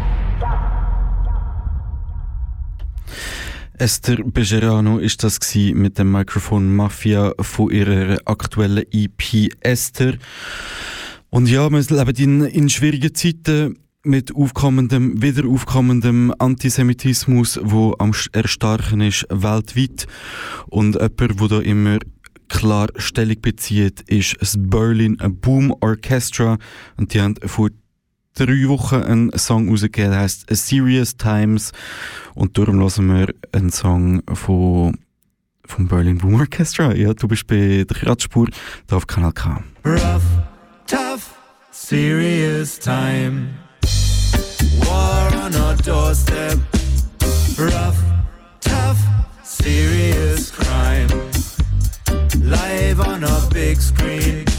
Esther 3.82 4.18
Bejerano 4.22 4.98
ist 4.98 5.24
das 5.24 5.40
mit 5.56 5.98
dem 5.98 6.12
Mikrofon 6.12 6.72
Mafia 6.72 7.32
von 7.40 7.68
ihrer 7.68 8.16
aktuellen 8.26 8.84
EP 8.92 9.48
Esther. 9.58 10.18
Und 11.30 11.48
ja, 11.48 11.68
wir 11.68 11.80
leben 11.80 12.16
in, 12.16 12.44
in 12.44 12.68
schwierigen 12.68 13.12
Zeiten 13.12 13.76
mit 14.04 14.36
aufkommendem, 14.36 15.20
wieder 15.20 15.48
aufkommendem 15.48 16.32
Antisemitismus, 16.38 17.58
wo 17.60 17.96
am 17.98 18.12
erstarken 18.30 19.00
ist 19.00 19.26
weltweit 19.30 20.06
und 20.68 20.94
jemand, 20.94 21.40
wo 21.40 21.48
da 21.48 21.58
immer 21.58 21.98
klar 22.48 22.86
Stellung 22.94 23.40
bezieht, 23.42 24.02
ist 24.02 24.36
das 24.38 24.54
Berlin 24.60 25.16
Boom 25.40 25.74
Orchestra 25.80 26.56
und 26.98 27.14
die 27.14 27.20
haben 27.20 27.34
vor 27.46 27.70
drei 28.34 28.68
Wochen 28.68 29.02
einen 29.02 29.38
Song 29.38 29.68
rausgegeben, 29.68 30.10
der 30.10 30.20
heißt 30.20 30.50
A 30.50 30.54
Serious 30.54 31.16
Times 31.16 31.72
und 32.34 32.56
darum 32.58 32.80
hören 32.80 33.08
wir 33.08 33.34
einen 33.52 33.70
Song 33.70 34.22
von 34.32 34.96
vom 35.64 35.88
Berlin 35.88 36.18
Boom 36.18 36.34
Orchestra. 36.34 36.92
Ja, 36.94 37.14
du 37.14 37.28
bist 37.28 37.46
bei 37.46 37.84
der 37.88 37.96
Kratzspur 37.96 38.48
da 38.86 38.96
auf 38.96 39.06
Kanal 39.06 39.32
K. 39.32 39.62
Rough, 39.84 40.22
tough, 40.86 41.34
serious 41.70 42.78
time. 42.78 43.48
War 44.86 45.32
on 45.46 45.54
our 45.54 45.76
doorstep. 45.76 46.58
Rough, 47.58 47.96
tough, 48.60 48.98
serious 49.42 50.50
crime. 50.50 51.08
Live 52.42 53.00
on 53.00 53.24
a 53.24 53.40
big 53.52 53.80
screen. 53.80 54.51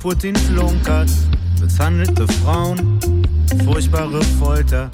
Putin 0.00 0.36
flunkert. 0.36 1.10
Misshandelte 1.60 2.26
Frauen, 2.44 3.00
furchtbare 3.64 4.22
Folter, 4.38 4.90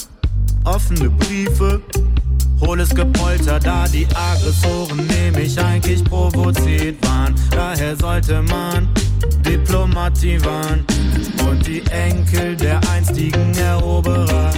offene 0.64 1.10
Briefe, 1.10 1.82
hohles 2.60 2.88
Gepolter, 2.94 3.58
da 3.60 3.86
die 3.86 4.06
Aggressoren 4.14 5.06
nämlich 5.06 5.58
eigentlich 5.60 6.02
provoziert 6.04 6.96
waren. 7.06 7.34
Daher 7.50 7.94
sollte 7.96 8.40
man 8.42 8.88
Diplomatie 9.44 10.42
wahren 10.42 10.84
und 11.48 11.66
die 11.66 11.82
Enkel 11.90 12.56
der 12.56 12.80
einstigen 12.90 13.54
Eroberer 13.56 14.50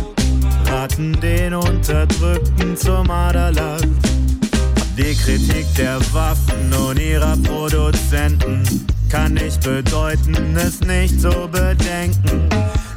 raten 0.66 1.12
den 1.20 1.54
Unterdrückten 1.54 2.76
zum 2.76 3.11
Aderlass. 3.11 3.82
Die 4.96 5.14
Kritik 5.14 5.66
der 5.76 5.98
Waffen 6.12 6.72
und 6.72 7.00
ihrer 7.00 7.37
Produzenten 7.38 8.62
kann 9.09 9.35
nicht 9.35 9.62
bedeuten, 9.62 10.57
es 10.57 10.81
nicht 10.81 11.21
zu 11.21 11.49
bedenken. 11.51 12.49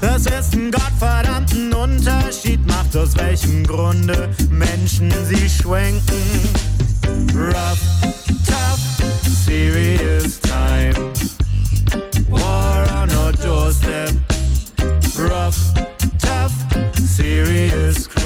Es 0.01 0.27
einen 0.53 0.71
gottverdammten 0.71 1.73
Unterschied 1.73 2.65
macht, 2.67 2.95
aus 2.95 3.15
welchem 3.17 3.63
Grunde 3.65 4.29
Menschen 4.49 5.13
sie 5.25 5.49
schwenken. 5.49 6.49
Rough, 7.35 7.79
tough, 8.45 8.79
serious 9.45 10.39
time. 10.39 10.93
War 12.29 12.87
on 13.01 13.09
our 13.11 13.31
doorstep. 13.33 14.11
Rough, 15.17 15.57
tough, 16.19 16.53
serious 16.95 18.07
crime. 18.07 18.18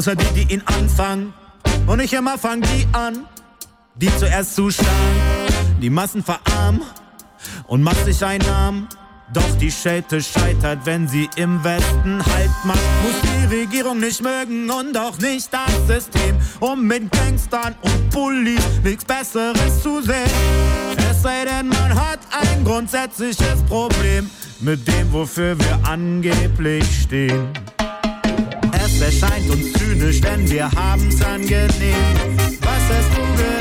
Außer 0.00 0.16
die, 0.16 0.44
die 0.44 0.54
ihn 0.54 0.62
anfangen. 0.64 1.34
Und 1.86 1.98
nicht 1.98 2.14
immer 2.14 2.38
fangen 2.38 2.62
die 2.62 2.86
an, 2.92 3.26
die 3.96 4.08
zuerst 4.16 4.56
zuschlagen, 4.56 5.20
die 5.82 5.90
Massen 5.90 6.24
verarmen 6.24 6.80
und 7.66 7.82
massig 7.82 8.24
einnahmen. 8.24 8.88
Doch 9.34 9.58
die 9.60 9.70
Schelte 9.70 10.22
scheitert, 10.22 10.78
wenn 10.84 11.06
sie 11.06 11.28
im 11.36 11.62
Westen 11.62 12.24
Halt 12.24 12.50
macht. 12.64 12.80
Muss 13.02 13.20
die 13.22 13.54
Regierung 13.54 14.00
nicht 14.00 14.22
mögen 14.22 14.70
und 14.70 14.96
auch 14.96 15.18
nicht 15.18 15.50
das 15.52 15.86
System. 15.86 16.34
Um 16.60 16.86
mit 16.86 17.12
Gangstern 17.12 17.74
und 17.82 18.10
Bullies 18.10 18.64
nichts 18.82 19.04
Besseres 19.04 19.82
zu 19.82 20.00
sehen. 20.00 20.30
Es 21.10 21.22
sei 21.22 21.44
denn, 21.44 21.68
man 21.68 21.94
hat 21.94 22.20
ein 22.30 22.64
grundsätzliches 22.64 23.62
Problem 23.68 24.30
mit 24.60 24.88
dem, 24.88 25.12
wofür 25.12 25.58
wir 25.58 25.78
angeblich 25.84 27.02
stehen. 27.02 27.50
Es 28.72 29.00
erscheint 29.00 29.50
uns 29.50 29.79
zynisch, 30.00 30.20
denn 30.20 30.50
wir 30.50 30.70
haben's 30.72 31.22
angenehm. 31.22 31.94
Was 32.60 32.82
hast 32.88 33.10
du 33.16 33.22
gedacht, 33.36 33.59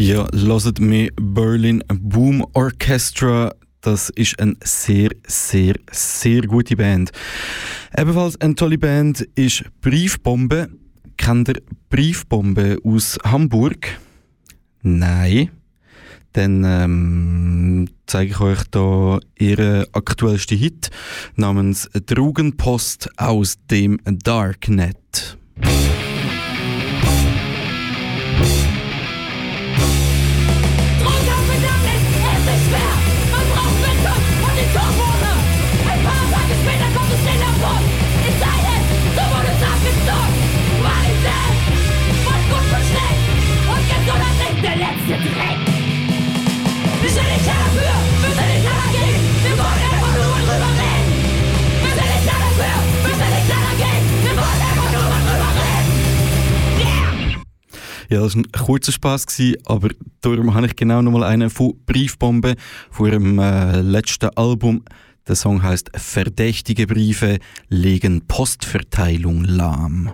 Ja, 0.00 0.26
hört 0.32 0.80
mir 0.80 1.10
Berlin 1.20 1.84
Boom 1.88 2.42
Orchestra. 2.54 3.52
Das 3.82 4.08
ist 4.08 4.40
eine 4.40 4.56
sehr, 4.64 5.10
sehr, 5.26 5.74
sehr 5.92 6.40
gute 6.40 6.74
Band. 6.74 7.10
Ebenfalls 7.94 8.40
eine 8.40 8.54
tolle 8.54 8.78
Band 8.78 9.20
ist 9.34 9.62
Briefbombe. 9.82 10.70
Kennt 11.18 11.50
ihr 11.50 11.60
Briefbombe 11.90 12.78
aus 12.82 13.18
Hamburg? 13.24 14.00
Nein. 14.80 15.50
Dann 16.32 16.64
ähm, 16.64 17.88
zeige 18.06 18.30
ich 18.30 18.40
euch 18.40 18.64
da 18.70 19.20
ihren 19.38 19.84
aktuellsten 19.92 20.56
Hit 20.56 20.88
namens 21.36 21.90
Drogenpost 22.06 23.10
aus 23.18 23.58
dem 23.70 24.00
Darknet. 24.06 25.36
Ja, 58.10 58.22
das 58.22 58.34
war 58.34 58.42
ein 58.42 58.50
kurzer 58.50 58.90
Spass, 58.90 59.24
aber 59.66 59.90
darum 60.20 60.52
habe 60.52 60.66
ich 60.66 60.74
genau 60.74 61.00
nochmal 61.00 61.22
einen 61.22 61.48
von 61.48 61.74
Briefbombe, 61.86 62.56
von 62.90 63.06
ihrem 63.06 63.38
äh, 63.38 63.82
letzten 63.82 64.30
Album. 64.30 64.82
Der 65.28 65.36
Song 65.36 65.62
heißt 65.62 65.92
Verdächtige 65.94 66.88
Briefe 66.88 67.38
legen 67.68 68.22
Postverteilung 68.26 69.44
lahm. 69.44 70.10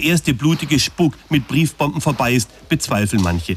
Der 0.00 0.10
erste 0.10 0.32
blutige 0.32 0.78
Spuck 0.78 1.14
mit 1.28 1.46
Briefbomben 1.46 2.00
vorbei 2.00 2.32
ist, 2.32 2.48
bezweifeln 2.68 3.22
manche. 3.22 3.56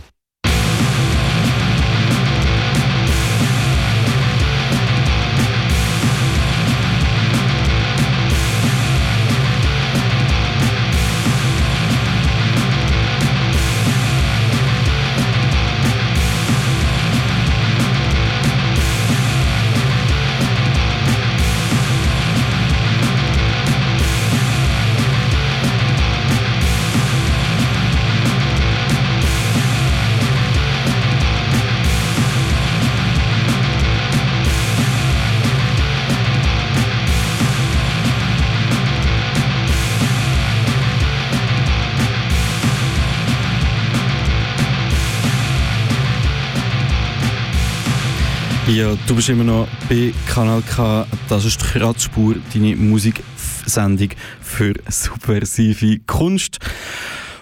Ja, 48.73 48.97
du 49.05 49.15
bist 49.15 49.29
immer 49.29 49.43
noch 49.43 49.67
bei 49.87 50.11
Kanal 50.27 50.63
K. 50.63 51.05
Das 51.29 51.45
ist 51.45 51.61
die 51.61 51.65
Kratzspur, 51.77 52.33
deine 52.55 52.75
Musiksendung 52.75 54.09
für 54.41 54.73
subversive 54.89 55.99
Kunst. 56.07 56.57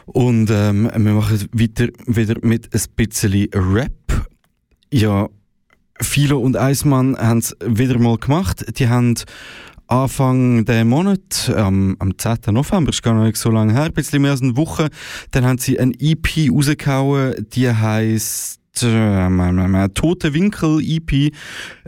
Und 0.07 0.49
ähm, 0.51 0.91
wir 0.93 1.13
machen 1.13 1.47
weiter 1.53 1.87
wieder 2.05 2.35
mit 2.41 2.69
ein 2.75 2.81
bisschen 2.97 3.47
Rap. 3.53 4.27
Ja, 4.91 5.29
Philo 6.01 6.37
und 6.37 6.57
Eismann 6.57 7.17
haben 7.17 7.39
es 7.39 7.55
wieder 7.65 7.97
mal 7.97 8.17
gemacht. 8.17 8.77
Die 8.77 8.89
haben 8.89 9.15
Anfang 9.87 10.65
der 10.65 10.83
Monat, 10.83 11.49
ähm, 11.55 11.95
am 11.99 12.17
10. 12.17 12.39
November, 12.53 12.89
ist 12.89 13.03
gar 13.03 13.13
nicht 13.23 13.37
so 13.37 13.51
lange 13.51 13.71
her, 13.71 13.83
ein 13.83 13.93
bisschen 13.93 14.21
mehr 14.21 14.31
als 14.31 14.41
eine 14.41 14.57
Woche, 14.57 14.89
dann 15.31 15.45
haben 15.45 15.57
sie 15.59 15.79
ein 15.79 15.93
EP 15.97 16.49
rausgehauen, 16.49 17.45
die 17.53 17.69
heißt 17.69 18.60
Tote 18.73 20.33
Winkel 20.33 20.79
EP, 20.81 21.33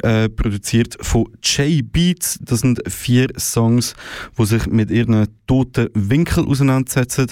äh, 0.04 0.30
produziert 0.30 0.98
von 1.02 1.26
J-Beats. 1.42 2.40
Das 2.42 2.60
sind 2.60 2.82
vier 2.88 3.30
Songs, 3.38 3.96
die 4.38 4.46
sich 4.46 4.68
mit 4.68 4.92
ihren 4.92 5.28
toten 5.48 5.90
Winkel 5.94 6.46
auseinandersetzen. 6.46 7.28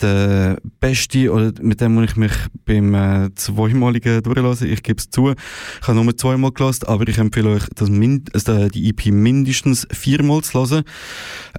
Der 0.00 0.58
beste, 0.78 1.32
oder 1.32 1.52
mit 1.62 1.80
dem 1.80 1.94
muss 1.94 2.10
ich 2.10 2.16
mich 2.16 2.32
beim 2.66 2.94
äh, 2.94 3.34
zweimaligen 3.34 4.22
durchlassen. 4.22 4.70
Ich 4.70 4.82
gebe 4.82 4.98
es 4.98 5.08
zu. 5.08 5.30
Ich 5.30 5.88
habe 5.88 6.04
nur 6.04 6.14
zweimal 6.16 6.52
gelassen, 6.52 6.84
aber 6.86 7.08
ich 7.08 7.16
empfehle 7.16 7.48
euch, 7.48 7.64
das 7.74 7.88
Mind 7.88 8.34
also 8.34 8.68
die 8.68 8.90
EP 8.90 9.06
mindestens 9.06 9.86
viermal 9.90 10.42
zu 10.42 10.60
hören. 10.60 10.84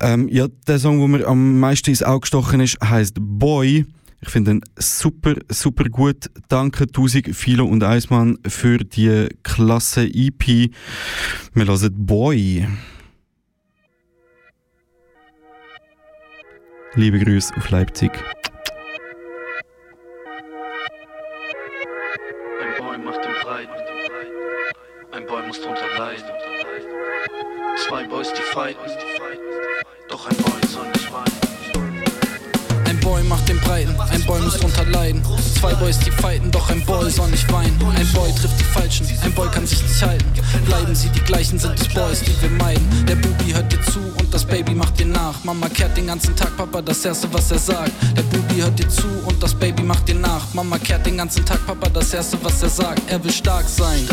Ähm, 0.01 0.30
ja, 0.30 0.47
der 0.67 0.78
Song, 0.78 0.99
der 0.99 1.07
mir 1.07 1.28
am 1.28 1.59
meisten 1.59 1.89
ins 1.89 2.03
Auge 2.03 2.21
gestochen 2.21 2.59
ist, 2.59 2.78
heißt 2.80 3.15
Boy. 3.19 3.88
Ich 4.20 4.30
finde 4.30 4.51
ihn 4.51 4.61
super, 4.78 5.36
super 5.49 5.86
gut. 5.86 6.30
Danke 6.49 6.88
Tausend 6.88 7.36
Philo 7.36 7.65
und 7.65 7.84
Eismann 7.84 8.39
für 8.47 8.80
die 8.80 9.30
klasse 9.43 10.05
EP. 10.05 10.72
Wir 11.53 11.68
hören 11.68 12.05
Boy. 12.05 12.68
Liebe 16.95 17.20
Grüße 17.20 17.53
auf 17.55 17.70
Leipzig. 17.70 18.11
Ein 22.59 22.84
Boy 22.84 22.97
macht 22.97 23.24
den 23.24 23.34
Breit. 23.43 23.70
Ein 25.11 25.26
Boy 25.28 25.45
muss 25.45 25.61
drunter 25.61 25.88
leiden. 25.99 26.26
Zwei 27.88 28.03
Boys, 28.05 28.34
die 28.34 28.41
fighten. 28.41 28.91
Doch 30.09 30.28
ein 30.28 30.38
Boy 30.38 30.68
soll 30.68 30.88
nicht 30.88 31.13
weinen. 31.13 31.57
Boy 33.08 33.24
macht 33.24 33.47
den 33.47 33.58
Breiten, 33.62 33.95
ein 34.12 34.22
Boy 34.26 34.41
muss 34.41 34.58
drunter 34.58 34.84
leiden. 34.84 35.24
Zwei 35.58 35.74
Boys, 35.76 35.97
die 35.99 36.12
fighten, 36.12 36.51
doch 36.51 36.70
ein 36.70 36.84
Boy 36.84 37.10
soll 37.10 37.30
nicht 37.30 37.49
weinen. 37.53 37.80
Ein 37.95 38.08
Boy 38.12 38.30
trifft 38.34 38.60
die 38.60 38.66
Falschen, 38.66 39.08
ein 39.24 39.32
Boy 39.32 39.47
kann 39.47 39.66
sich 39.66 39.82
nicht 39.82 40.01
halten. 40.01 40.26
Bleiben 40.66 40.93
sie 40.93 41.08
die 41.10 41.22
gleichen, 41.22 41.58
sind 41.58 41.80
es 41.80 41.88
Boys, 41.88 42.20
die 42.20 42.36
wir 42.41 42.49
meiden. 42.49 42.86
Der 43.08 43.16
Bubi 43.16 43.53
hört 43.53 43.72
dir 43.72 43.82
zu 43.84 43.99
und 44.20 44.34
das 44.34 44.43
Baby 44.43 44.76
macht 44.76 44.99
dir 44.99 45.05
nach. 45.05 45.41
Mama 45.45 45.70
kehrt 45.70 45.95
den 45.95 46.08
ganzen 46.08 46.36
Tag, 46.36 46.58
Papa 46.58 46.82
das 46.82 47.05
erste, 47.05 47.34
was 47.34 47.49
er 47.49 47.60
sagt. 47.60 47.93
Der 48.18 48.24
Bubi 48.24 48.55
hört 48.55 48.78
dir 48.78 48.89
zu 48.89 49.08
und 49.26 49.41
das 49.41 49.53
Baby 49.53 49.84
macht 49.84 50.05
dir 50.10 50.16
nach. 50.16 50.53
Mama 50.53 50.78
kehrt 50.78 51.05
den 51.05 51.16
ganzen 51.16 51.45
Tag, 51.45 51.66
Papa 51.66 51.88
das 51.88 52.14
erste, 52.14 52.38
was 52.43 52.62
er 52.62 52.70
sagt. 52.70 53.01
Er 53.10 53.24
will 53.24 53.32
stark 53.32 53.70
sein, 53.70 54.05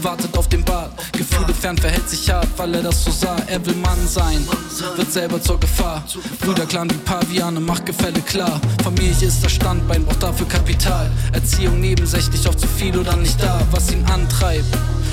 wartet 0.00 0.38
auf 0.38 0.48
den 0.48 0.62
Bart. 0.62 0.92
Gefühle 1.10 1.52
fern, 1.52 1.76
verhält 1.76 2.08
sich 2.08 2.30
hart, 2.30 2.46
weil 2.56 2.72
er 2.76 2.82
das 2.84 3.02
so 3.02 3.10
sah. 3.10 3.36
Er 3.48 3.64
will 3.66 3.74
Mann 3.74 4.06
sein, 4.06 4.46
wird 4.94 5.12
selber 5.12 5.42
zur 5.42 5.58
Gefahr. 5.58 6.04
Brüder 6.40 6.66
Clan 6.66 6.88
wie 6.88 6.98
Paviane, 6.98 7.58
Machtgefälle 7.58 8.20
klar. 8.28 8.60
Familie 8.84 9.26
ist 9.26 9.42
das 9.42 9.52
Standbein, 9.52 10.04
braucht 10.04 10.22
dafür 10.22 10.46
Kapital. 10.46 11.10
Erziehung 11.32 11.80
nebensächlich, 11.80 12.46
oft 12.46 12.60
zu 12.60 12.68
viel 12.68 12.96
oder 12.96 13.16
nicht 13.16 13.42
da. 13.42 13.60
Was 13.70 13.90
ihn 13.90 14.04
antreibt, 14.04 14.66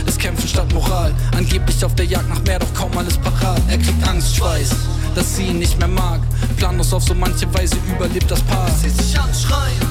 ist 0.06 0.20
Kämpfen 0.20 0.48
statt 0.48 0.72
Moral. 0.74 1.14
Angeblich 1.36 1.84
auf 1.84 1.96
der 1.96 2.06
Jagd 2.06 2.30
nach 2.30 2.42
mehr, 2.44 2.60
doch 2.60 2.74
kaum 2.74 2.96
alles 2.98 3.18
parat. 3.18 3.62
Er 3.70 3.78
kriegt 3.78 4.08
Angstschweiß, 4.08 4.70
dass 5.16 5.36
sie 5.36 5.46
ihn 5.48 5.60
nicht 5.60 5.80
mehr 5.80 5.88
mag. 5.88 6.20
Planlos 6.58 6.94
auf 6.94 7.04
so 7.04 7.16
manche 7.16 7.52
Weise 7.54 7.76
überlebt 7.96 8.30
das 8.30 8.42
Paar. 8.42 8.70
Sie 8.82 8.90
sich 8.90 9.18
anschreien. 9.18 9.82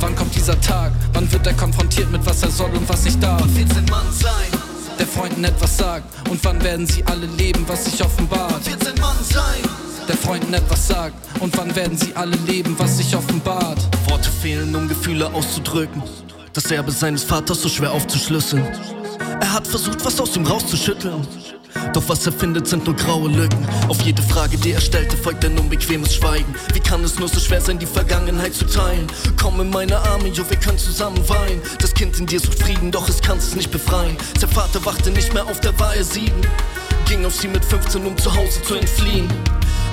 Wann 0.00 0.14
kommt 0.14 0.34
dieser 0.34 0.60
Tag? 0.60 0.92
Wann 1.14 1.30
wird 1.32 1.46
er 1.46 1.54
konfrontiert 1.54 2.10
mit 2.12 2.24
was 2.26 2.42
er 2.42 2.50
soll 2.50 2.70
und 2.70 2.86
was 2.88 3.04
nicht 3.04 3.22
darf? 3.22 3.40
Wann 3.40 3.56
wird's 3.56 3.76
ein 3.76 3.86
Mann 3.86 4.12
sein? 4.12 4.60
Der 4.98 5.06
Freunden 5.06 5.44
etwas 5.44 5.76
sagt. 5.76 6.04
Und 6.30 6.44
wann 6.44 6.62
werden 6.62 6.86
sie 6.86 7.02
alle 7.04 7.26
leben, 7.38 7.64
was 7.66 7.86
sich 7.86 8.04
offenbart? 8.04 8.66
Wird's 8.66 8.86
ein 8.86 9.00
Mann 9.00 9.16
sein? 9.22 9.85
Der 10.08 10.16
Freunden 10.16 10.54
etwas 10.54 10.88
sagt. 10.88 11.14
Und 11.40 11.56
wann 11.56 11.74
werden 11.74 11.96
sie 11.96 12.14
alle 12.14 12.36
leben, 12.46 12.74
was 12.78 12.98
sich 12.98 13.14
offenbart? 13.16 13.78
Worte 14.08 14.30
fehlen, 14.30 14.74
um 14.74 14.88
Gefühle 14.88 15.32
auszudrücken. 15.32 16.02
Das 16.52 16.70
Erbe 16.70 16.90
seines 16.90 17.24
Vaters 17.24 17.62
so 17.62 17.68
schwer 17.68 17.92
aufzuschlüsseln. 17.92 18.64
Er 19.40 19.52
hat 19.52 19.66
versucht, 19.66 20.04
was 20.04 20.20
aus 20.20 20.36
ihm 20.36 20.46
rauszuschütteln. 20.46 21.26
Doch 21.92 22.08
was 22.08 22.26
er 22.26 22.32
findet, 22.32 22.66
sind 22.66 22.86
nur 22.86 22.96
graue 22.96 23.28
Lücken. 23.28 23.66
Auf 23.88 24.00
jede 24.02 24.22
Frage, 24.22 24.56
die 24.56 24.72
er 24.72 24.80
stellte, 24.80 25.16
folgt 25.16 25.44
ein 25.44 25.58
unbequemes 25.58 26.14
Schweigen. 26.14 26.54
Wie 26.72 26.80
kann 26.80 27.04
es 27.04 27.18
nur 27.18 27.28
so 27.28 27.38
schwer 27.38 27.60
sein, 27.60 27.78
die 27.78 27.86
Vergangenheit 27.86 28.54
zu 28.54 28.64
teilen? 28.64 29.06
Komm 29.40 29.60
in 29.60 29.70
meine 29.70 29.98
Arme, 29.98 30.28
jo, 30.28 30.48
wir 30.48 30.58
können 30.58 30.78
zusammen 30.78 31.28
weinen. 31.28 31.60
Das 31.80 31.92
Kind 31.94 32.18
in 32.18 32.26
dir 32.26 32.40
sucht 32.40 32.62
Frieden, 32.62 32.90
doch 32.90 33.08
es 33.08 33.20
kann 33.20 33.38
es 33.38 33.54
nicht 33.54 33.70
befreien. 33.70 34.16
Sein 34.38 34.50
Vater 34.50 34.84
wachte 34.84 35.10
nicht 35.10 35.34
mehr 35.34 35.44
auf, 35.46 35.60
da 35.60 35.78
war 35.78 35.94
er 35.94 36.04
sieben. 36.04 36.40
Ging 37.06 37.24
auf 37.24 37.34
sie 37.34 37.48
mit 37.48 37.64
15, 37.64 38.04
um 38.06 38.16
zu 38.16 38.34
Hause 38.34 38.62
zu 38.62 38.74
entfliehen. 38.74 39.28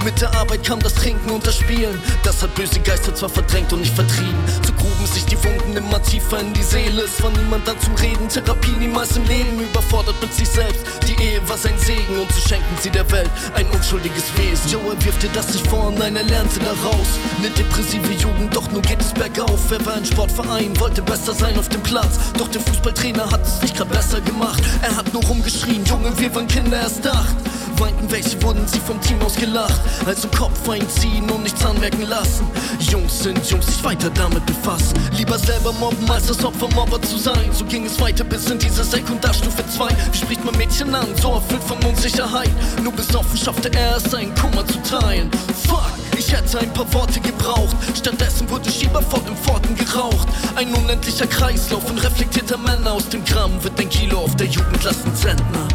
Mit 0.04 0.20
der 0.20 0.36
Arbeit 0.36 0.66
kam 0.66 0.80
das 0.82 0.96
Trinken 0.96 1.32
und 1.32 1.48
das 1.48 1.56
Spielen. 1.56 1.98
Das 2.24 2.44
hat 2.44 2.54
böse 2.56 2.80
Geister 2.82 3.16
zwar 3.16 3.30
verdrängt 3.30 3.72
und 3.72 3.80
nicht 3.80 3.96
vertrieben. 3.96 4.38
So 4.66 4.74
gruben 4.74 5.06
sich 5.06 5.24
die 5.26 5.42
Wunden 5.42 5.78
immer 5.78 6.02
tiefer 6.04 6.42
in 6.42 6.52
die 6.54 6.62
Seele. 6.62 7.04
Es 7.04 7.24
war 7.24 7.32
niemand 7.32 7.66
da 7.66 7.80
zum 7.80 7.96
Reden, 7.96 8.28
Therapie 8.28 8.76
niemals 8.80 9.16
im 9.16 9.24
Leben. 9.26 9.62
Überfordert 9.62 10.16
mit 10.22 10.34
sich 10.34 10.50
selbst. 10.50 10.82
Die 11.08 11.22
Ehe 11.24 11.48
war 11.48 11.58
sein 11.58 11.78
Segen 11.78 12.20
und 12.20 12.30
so 12.34 12.50
schenken 12.50 12.76
sie 12.82 12.90
der 12.90 13.10
Welt 13.12 13.30
ein 13.56 13.66
unschuldiges 13.68 14.26
Wesen. 14.36 14.72
Joe, 14.72 14.94
wirft 15.06 15.24
dir 15.24 15.30
das 15.34 15.54
nicht 15.54 15.66
vor, 15.68 15.92
nein, 15.98 16.18
er 16.18 16.24
lernte 16.24 16.60
daraus. 16.60 17.08
Eine 17.38 17.50
depressive 17.52 18.12
Jugend, 18.12 18.54
doch 18.54 18.70
nur 18.72 18.82
geht 18.82 19.00
es 19.00 19.14
bergauf. 19.14 19.72
Er 19.72 19.86
war 19.86 19.96
ein 19.96 20.06
Sportverein, 20.06 20.78
wollte 20.82 21.02
besser 21.02 21.34
sein 21.34 21.58
auf 21.58 21.70
dem 21.70 21.82
Platz. 21.82 22.20
Doch 22.38 22.50
der 22.50 22.60
Fußballtrainer 22.60 23.32
hat 23.32 23.46
es 23.46 23.62
nicht 23.62 23.78
grad 23.78 23.90
besser 23.90 24.20
gemacht. 24.20 24.62
Er 24.82 24.98
hat 24.98 25.14
nur 25.14 25.24
rumgeschrien, 25.24 25.86
Junge, 25.86 26.12
wir 26.18 26.36
waren 26.36 26.48
Kinder 26.48 26.82
erst 26.82 27.08
acht. 27.08 27.36
Weinten 27.80 28.12
welche, 28.12 28.42
wurden 28.42 28.68
sie 28.68 28.80
vom 28.80 29.00
Team 29.02 29.22
aus 29.22 29.36
gelacht. 29.36 29.82
Also 30.06 30.28
Kopf 30.30 30.68
einziehen 30.70 31.30
und 31.30 31.44
nichts 31.44 31.66
anmerken 31.66 32.04
lassen. 32.04 32.48
Jungs 32.80 33.24
sind 33.24 33.46
Jungs, 33.50 33.68
sich 33.68 33.84
weiter 33.84 34.10
damit 34.12 34.46
befassen. 34.46 34.98
Lieber 35.18 35.38
selber 35.38 35.74
mobben, 35.74 36.10
als 36.10 36.28
das 36.28 36.44
Opfer 36.44 36.70
Mobber 36.76 37.02
zu 37.02 37.18
sein. 37.18 37.52
So 37.52 37.66
ging 37.66 37.86
es 37.86 38.00
weiter 38.00 38.24
bis 38.24 38.50
in 38.50 38.60
diese 38.60 38.84
Sekundarstufe 38.84 39.64
2. 39.68 39.90
Wie 40.12 40.18
spricht 40.18 40.46
man 40.46 40.56
Mädchen 40.58 40.94
an, 40.94 41.08
so 41.22 41.34
erfüllt 41.34 41.64
von 41.64 41.78
Unsicherheit. 41.84 42.52
Nur 42.84 42.94
besoffen 42.94 43.38
schaffte 43.38 43.72
er 43.74 43.98
es, 43.98 44.04
seinen 44.04 44.34
Kummer 44.36 44.66
zu 44.68 44.82
teilen. 44.84 45.30
Fuck! 45.68 45.92
Ich 46.18 46.32
hätte 46.32 46.60
ein 46.60 46.72
paar 46.74 46.92
Worte 46.94 47.20
gebraucht. 47.20 47.76
Stattdessen 47.96 48.50
wurde 48.50 48.72
Schieber 48.72 49.02
vor 49.02 49.20
dem 49.22 49.36
Pforten 49.36 49.76
geraucht. 49.76 50.28
Ein 50.56 50.74
unendlicher 50.74 51.28
Kreislauf 51.28 51.90
und 51.90 52.04
reflektierter 52.04 52.58
Männer 52.58 52.94
aus 52.94 53.10
dem 53.10 53.26
Gramm 53.26 53.64
wird 53.64 53.80
ein 53.80 53.90
Kilo 53.90 54.20
auf 54.20 54.36
der 54.36 54.48
Jugendlassenzentner. 54.48 55.68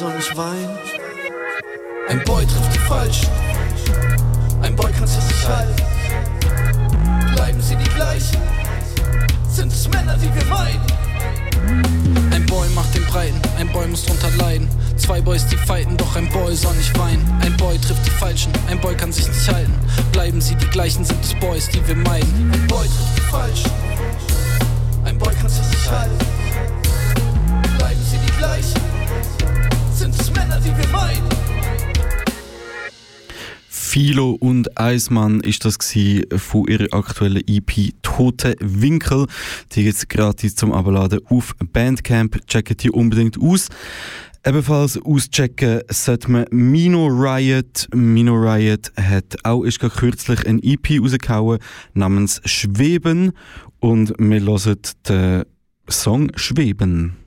Soll 0.00 0.14
nicht 0.14 0.34
weinen. 0.34 0.78
Ein 2.08 2.24
Boy 2.24 2.46
trifft 2.46 2.74
die 2.74 2.78
falsch. 2.78 3.20
Ein 4.62 4.74
Boy 4.74 4.90
kann 4.92 5.06
sich 5.06 5.22
nicht 5.22 5.46
halten. 5.46 5.76
Bleiben 7.34 7.60
sie 7.60 7.76
die 7.76 7.90
gleichen? 7.90 8.38
Sind 9.50 9.70
es 9.70 9.86
Männer, 9.88 10.16
die 10.16 10.34
wir 10.34 10.44
meinen? 10.46 12.32
Ein 12.32 12.46
Boy 12.46 12.66
macht 12.70 12.94
den 12.94 13.04
Breiten, 13.08 13.38
ein 13.58 13.68
Boy 13.68 13.88
muss 13.88 14.06
drunter 14.06 14.30
leiden. 14.38 14.70
Zwei 14.96 15.20
Boys, 15.20 15.46
die 15.48 15.58
fighten, 15.58 15.98
doch 15.98 16.16
ein 16.16 16.30
Boy 16.30 16.56
soll 16.56 16.74
nicht 16.76 16.98
weinen. 16.98 17.26
Ein 17.42 17.54
Boy 17.58 17.78
trifft 17.78 18.06
die 18.06 18.10
Falschen, 18.10 18.52
ein 18.70 18.80
Boy 18.80 18.94
kann 18.94 19.12
sich 19.12 19.28
nicht 19.28 19.52
halten. 19.52 19.74
Bleiben 20.12 20.40
sie 20.40 20.54
die 20.54 20.70
gleichen, 20.70 21.04
sind 21.04 21.22
es 21.22 21.34
Boys, 21.34 21.68
die 21.68 21.86
wir 21.86 21.96
meiden. 21.96 22.50
Ein 22.54 22.66
Boy 22.68 22.86
trifft 22.86 23.18
die 23.18 23.30
Falschen, 23.30 23.70
ein 25.04 25.18
Boy 25.18 25.34
kann 25.34 25.50
sich 25.50 25.66
nicht 25.68 25.90
halten. 25.90 26.16
Bleiben 27.76 28.02
sie 28.10 28.16
die 28.16 28.38
gleichen? 28.38 28.89
Philo 33.90 34.36
und 34.38 34.78
Eismann 34.78 35.40
ist 35.40 35.64
das 35.64 35.76
von 36.36 36.66
ihrer 36.68 36.86
aktuellen 36.92 37.42
EP 37.48 37.92
Tote 38.02 38.54
Winkel. 38.60 39.26
Die 39.72 39.82
jetzt 39.82 40.08
gratis 40.08 40.54
zum 40.54 40.72
Abladen 40.72 41.18
auf 41.28 41.56
Bandcamp. 41.58 42.46
Checkt 42.46 42.84
die 42.84 42.92
unbedingt 42.92 43.42
aus. 43.42 43.66
Ebenfalls 44.46 44.96
auschecken 45.02 45.80
sollte 45.90 46.30
man 46.30 46.46
Mino 46.52 47.08
Riot. 47.08 47.88
Mino 47.92 48.34
Riot 48.34 48.92
hat 48.96 49.36
auch 49.42 49.64
ist 49.64 49.80
kürzlich 49.80 50.46
ein 50.46 50.62
EP 50.62 51.00
rausgehauen 51.00 51.58
namens 51.92 52.40
Schweben 52.44 53.32
und 53.80 54.14
wir 54.18 54.40
hören 54.40 54.78
den 55.08 55.44
Song 55.88 56.30
Schweben. 56.36 57.19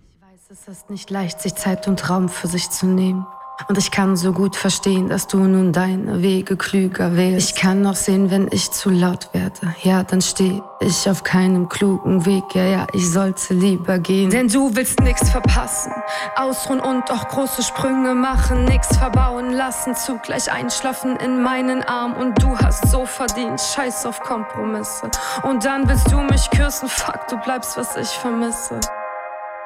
Es 0.53 0.67
ist 0.67 0.91
nicht 0.91 1.09
leicht, 1.09 1.41
sich 1.41 1.55
Zeit 1.55 1.87
und 1.87 2.11
Raum 2.11 2.29
für 2.29 2.45
sich 2.45 2.69
zu 2.69 2.85
nehmen. 2.85 3.25
Und 3.69 3.79
ich 3.79 3.89
kann 3.89 4.15
so 4.15 4.33
gut 4.33 4.55
verstehen, 4.55 5.09
dass 5.09 5.25
du 5.25 5.39
nun 5.39 5.73
deine 5.73 6.21
Wege 6.21 6.57
klüger 6.57 7.15
wählst. 7.15 7.49
Ich 7.49 7.55
kann 7.55 7.81
noch 7.81 7.95
sehen, 7.95 8.29
wenn 8.29 8.47
ich 8.51 8.69
zu 8.69 8.91
laut 8.91 9.33
werde. 9.33 9.73
Ja, 9.81 10.03
dann 10.03 10.21
steh 10.21 10.61
ich 10.79 11.09
auf 11.09 11.23
keinem 11.23 11.69
klugen 11.69 12.27
Weg. 12.27 12.43
Ja, 12.53 12.65
ja, 12.65 12.87
ich 12.93 13.09
sollte 13.09 13.55
lieber 13.55 13.97
gehen. 13.97 14.29
Denn 14.29 14.47
du 14.47 14.75
willst 14.75 14.99
nichts 14.99 15.31
verpassen. 15.31 15.91
Ausruhen 16.35 16.81
und 16.81 17.09
auch 17.09 17.29
große 17.29 17.63
Sprünge 17.63 18.13
machen. 18.13 18.65
Nix 18.65 18.95
verbauen 18.95 19.53
lassen. 19.53 19.95
Zugleich 19.95 20.51
einschlafen 20.51 21.15
in 21.15 21.41
meinen 21.41 21.81
Arm. 21.81 22.13
Und 22.13 22.39
du 22.43 22.55
hast 22.59 22.91
so 22.91 23.07
verdient. 23.07 23.59
Scheiß 23.59 24.05
auf 24.05 24.19
Kompromisse. 24.19 25.09
Und 25.41 25.65
dann 25.65 25.89
willst 25.89 26.11
du 26.11 26.19
mich 26.21 26.47
küssen. 26.51 26.87
Fuck, 26.87 27.27
du 27.27 27.37
bleibst, 27.37 27.75
was 27.75 27.95
ich 27.95 28.09
vermisse. 28.09 28.79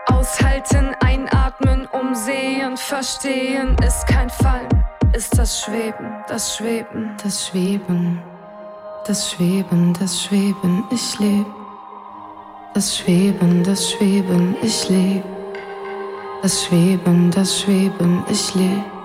Aushalten, 0.08 0.96
einatmen, 1.00 1.88
umsehen, 1.88 2.78
verstehen 2.78 3.76
ist 3.86 4.08
kein 4.08 4.30
Fallen, 4.30 4.86
ist 5.14 5.38
das 5.38 5.62
Schweben, 5.62 6.24
das 6.28 6.58
Schweben, 6.58 7.12
das 7.24 7.48
Schweben, 7.48 8.22
das 9.06 9.32
Schweben, 9.32 9.94
das 10.00 10.24
Schweben, 10.24 10.84
ich 10.92 11.20
lebe. 11.20 11.46
Das 12.74 12.98
Schweben, 12.98 13.64
das 13.64 13.92
Schweben, 13.92 14.56
ich 14.62 14.90
lebe. 14.90 15.24
Das 16.42 16.66
Schweben, 16.66 17.32
das 17.32 17.62
Schweben, 17.62 18.24
ich 18.30 18.54
lebe 18.54 18.97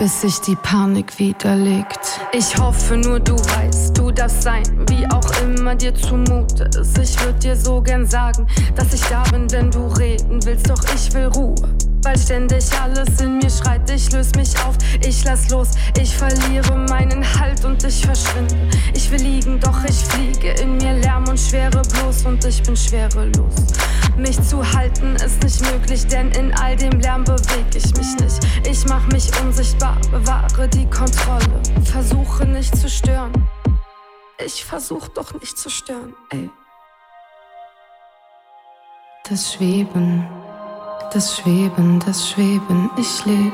bis 0.00 0.22
sich 0.22 0.40
die 0.40 0.56
Panik 0.56 1.18
widerlegt. 1.18 2.20
Ich 2.32 2.56
hoffe 2.56 2.96
nur, 2.96 3.20
du 3.20 3.34
weißt, 3.34 3.96
du 3.98 4.10
darfst 4.10 4.42
sein, 4.42 4.62
wie 4.88 5.06
auch 5.12 5.42
immer 5.42 5.74
dir 5.74 5.94
zumute 5.94 6.70
ist. 6.80 6.96
Ich 6.96 7.20
würde 7.22 7.38
dir 7.38 7.54
so 7.54 7.82
gern 7.82 8.06
sagen, 8.06 8.46
dass 8.74 8.94
ich 8.94 9.02
da 9.02 9.22
bin, 9.30 9.52
wenn 9.52 9.70
du 9.70 9.88
reden 9.88 10.42
willst, 10.46 10.70
doch 10.70 10.82
ich 10.94 11.12
will 11.12 11.26
Ruhe. 11.26 11.89
Weil 12.02 12.18
ständig 12.18 12.64
alles 12.80 13.20
in 13.20 13.38
mir 13.38 13.50
schreit, 13.50 13.90
ich 13.90 14.10
löse 14.10 14.32
mich 14.36 14.58
auf, 14.64 14.74
ich 15.06 15.22
lass 15.24 15.50
los, 15.50 15.72
ich 16.00 16.16
verliere 16.16 16.74
meinen 16.88 17.22
Halt 17.38 17.64
und 17.64 17.84
ich 17.84 18.04
verschwinde. 18.04 18.56
Ich 18.94 19.10
will 19.10 19.20
liegen, 19.20 19.60
doch 19.60 19.84
ich 19.84 19.96
fliege, 19.96 20.52
in 20.62 20.78
mir 20.78 20.94
Lärm 20.94 21.28
und 21.28 21.38
Schwere 21.38 21.82
bloß 21.82 22.24
und 22.24 22.44
ich 22.46 22.62
bin 22.62 22.74
schwerelos. 22.74 23.54
Mich 24.16 24.40
zu 24.42 24.62
halten 24.72 25.16
ist 25.16 25.42
nicht 25.42 25.60
möglich, 25.72 26.06
denn 26.06 26.30
in 26.32 26.54
all 26.54 26.74
dem 26.74 26.98
Lärm 27.00 27.24
bewege 27.24 27.76
ich 27.76 27.94
mich 27.96 28.16
nicht. 28.18 28.40
Ich 28.66 28.86
mach 28.86 29.06
mich 29.08 29.30
unsichtbar, 29.42 29.98
bewahre 30.10 30.68
die 30.68 30.88
Kontrolle, 30.88 31.62
versuche 31.84 32.46
nicht 32.46 32.74
zu 32.76 32.88
stören. 32.88 33.32
Ich 34.44 34.64
versuch 34.64 35.08
doch 35.08 35.34
nicht 35.34 35.58
zu 35.58 35.68
stören, 35.68 36.14
ey. 36.30 36.48
Das 39.28 39.52
Schweben 39.52 40.26
das 41.12 41.36
Schweben, 41.36 41.98
das 41.98 42.30
Schweben, 42.30 42.90
ich 42.96 43.24
leb. 43.24 43.52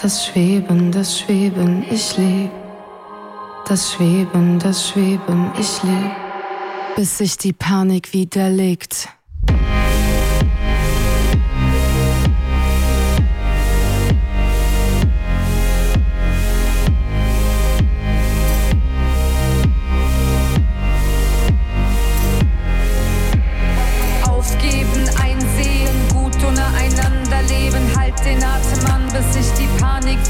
Das 0.00 0.26
Schweben, 0.26 0.90
das 0.90 1.18
Schweben, 1.18 1.84
ich 1.90 2.16
leb. 2.16 2.50
Das 3.66 3.92
Schweben, 3.92 4.58
das 4.58 4.88
Schweben, 4.88 5.52
ich 5.58 5.82
leb. 5.82 6.10
Bis 6.96 7.18
sich 7.18 7.36
die 7.36 7.52
Panik 7.52 8.12
widerlegt. 8.12 9.08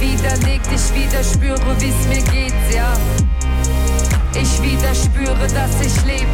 Widerlegt, 0.03 0.66
ich 0.66 0.95
wieder 0.95 1.22
spüre, 1.22 1.76
wie's 1.78 2.07
mir 2.09 2.22
geht, 2.32 2.55
ja. 2.74 2.93
Ich 4.34 4.62
wieder 4.62 4.95
spüre, 4.95 5.47
dass 5.55 5.80
ich 5.80 6.05
leb. 6.05 6.26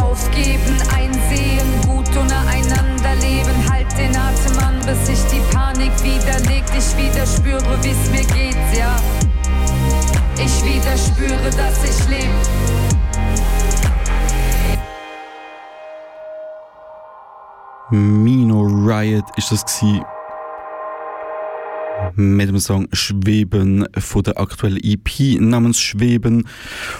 Aufgeben, 0.00 0.76
einsehen, 0.94 1.68
gut 1.86 2.08
ohne 2.16 2.38
einander 2.48 3.14
leben, 3.20 3.70
halt 3.70 3.86
den 3.98 4.16
Atem 4.16 4.58
an, 4.58 4.80
bis 4.86 5.06
sich 5.06 5.30
die 5.30 5.42
Panik 5.54 5.92
widerlegt. 6.02 6.70
Ich 6.76 6.96
wieder 6.96 7.26
spüre, 7.26 7.78
wie's 7.82 8.10
mir 8.10 8.24
geht, 8.34 8.56
ja. 8.76 8.96
Ich 10.36 10.64
wieder 10.64 10.96
spüre, 10.96 11.50
dass 11.50 11.84
ich 11.84 12.08
leb. 12.08 12.87
Mino 17.90 18.62
Riot 18.62 19.24
ist 19.36 19.50
das 19.50 19.64
gewesen 19.64 20.04
mit 22.14 22.48
dem 22.48 22.58
Song 22.58 22.86
Schweben 22.92 23.86
von 23.98 24.22
der 24.22 24.38
aktuellen 24.38 24.78
EP 24.82 25.40
namens 25.40 25.80
Schweben. 25.80 26.46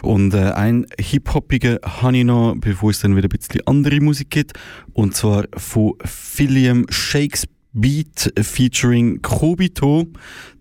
Und 0.03 0.35
äh, 0.35 0.51
ein 0.53 0.87
hip-hoppiger 0.99 1.79
habe 1.83 2.17
ich 2.17 2.25
noch, 2.25 2.57
bevor 2.59 2.91
es 2.91 3.01
dann 3.01 3.17
wieder 3.17 3.29
ein 3.29 3.39
bisschen 3.39 3.67
andere 3.67 4.01
Musik 4.01 4.31
gibt. 4.31 4.53
Und 4.95 5.15
zwar 5.15 5.45
von 5.57 5.95
Philium 6.05 6.87
Shakes 6.89 7.47
Beat 7.73 8.33
featuring 8.41 9.23
Kobito. 9.23 10.07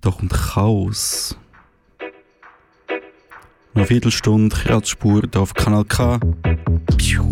Da 0.02 0.12
kommt 0.12 0.34
Chaos. 0.34 1.38
Eine 3.74 3.86
Viertelstunde 3.86 4.56
Kratzspur 4.56 5.24
auf 5.36 5.54
Kanal 5.54 5.86
K. 5.86 6.20
Piu. 6.98 7.32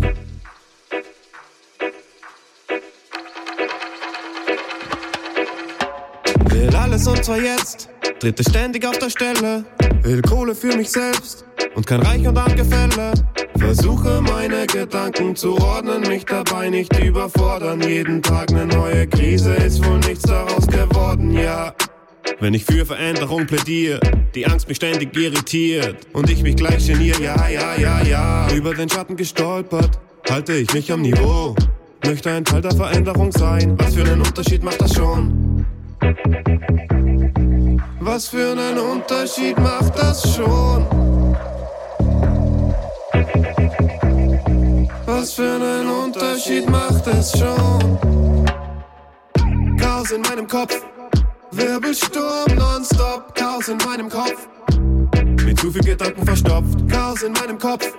Alles 6.96 7.08
und 7.08 7.24
zwar 7.24 7.42
jetzt, 7.42 7.90
trete 8.20 8.42
ständig 8.42 8.86
auf 8.86 8.98
der 8.98 9.10
Stelle. 9.10 9.64
Will 10.02 10.22
Kohle 10.22 10.54
für 10.54 10.74
mich 10.74 10.90
selbst 10.90 11.44
und 11.74 11.86
kein 11.86 12.00
Reich 12.00 12.26
und 12.26 12.38
Angefälle. 12.38 13.12
Versuche 13.58 14.22
meine 14.22 14.66
Gedanken 14.66 15.36
zu 15.36 15.58
ordnen, 15.58 16.08
mich 16.08 16.24
dabei 16.24 16.70
nicht 16.70 16.98
überfordern. 16.98 17.82
Jeden 17.82 18.22
Tag 18.22 18.50
eine 18.50 18.64
neue 18.64 19.06
Krise, 19.08 19.52
ist 19.56 19.84
wohl 19.84 19.98
nichts 19.98 20.22
daraus 20.22 20.66
geworden, 20.66 21.32
ja. 21.32 21.74
Wenn 22.40 22.54
ich 22.54 22.64
für 22.64 22.86
Veränderung 22.86 23.46
plädiere, 23.46 24.00
die 24.34 24.46
Angst 24.46 24.66
mich 24.66 24.78
ständig 24.78 25.14
irritiert 25.14 26.06
und 26.14 26.30
ich 26.30 26.42
mich 26.42 26.56
gleich 26.56 26.86
geniere, 26.86 27.22
ja, 27.22 27.48
ja, 27.48 27.76
ja, 27.76 28.02
ja. 28.04 28.50
Über 28.54 28.72
den 28.72 28.88
Schatten 28.88 29.16
gestolpert, 29.16 29.98
halte 30.30 30.54
ich 30.54 30.72
mich 30.72 30.90
am 30.90 31.02
Niveau. 31.02 31.54
Möchte 32.06 32.30
ein 32.30 32.44
Teil 32.44 32.62
der 32.62 32.74
Veränderung 32.74 33.32
sein, 33.32 33.74
was 33.78 33.94
für 33.94 34.02
einen 34.02 34.22
Unterschied 34.22 34.62
macht 34.62 34.80
das 34.80 34.94
schon? 34.94 35.55
Was 38.00 38.28
für 38.28 38.52
einen 38.52 38.78
Unterschied 38.78 39.58
macht 39.58 39.98
das 39.98 40.36
schon? 40.36 40.86
Was 45.04 45.32
für 45.32 45.56
einen 45.56 45.88
Unterschied 45.88 46.70
macht 46.70 47.06
es 47.08 47.32
schon? 47.36 47.98
Chaos 49.76 50.12
in 50.12 50.20
meinem 50.22 50.46
Kopf, 50.46 50.80
Wirbelsturm 51.50 52.54
nonstop, 52.54 53.34
Chaos 53.34 53.68
in 53.68 53.78
meinem 53.78 54.08
Kopf. 54.08 54.48
Mit 55.44 55.58
zu 55.58 55.72
viel 55.72 55.82
Gedanken 55.82 56.24
verstopft, 56.24 56.88
Chaos 56.88 57.22
in 57.22 57.32
meinem 57.32 57.58
Kopf. 57.58 57.92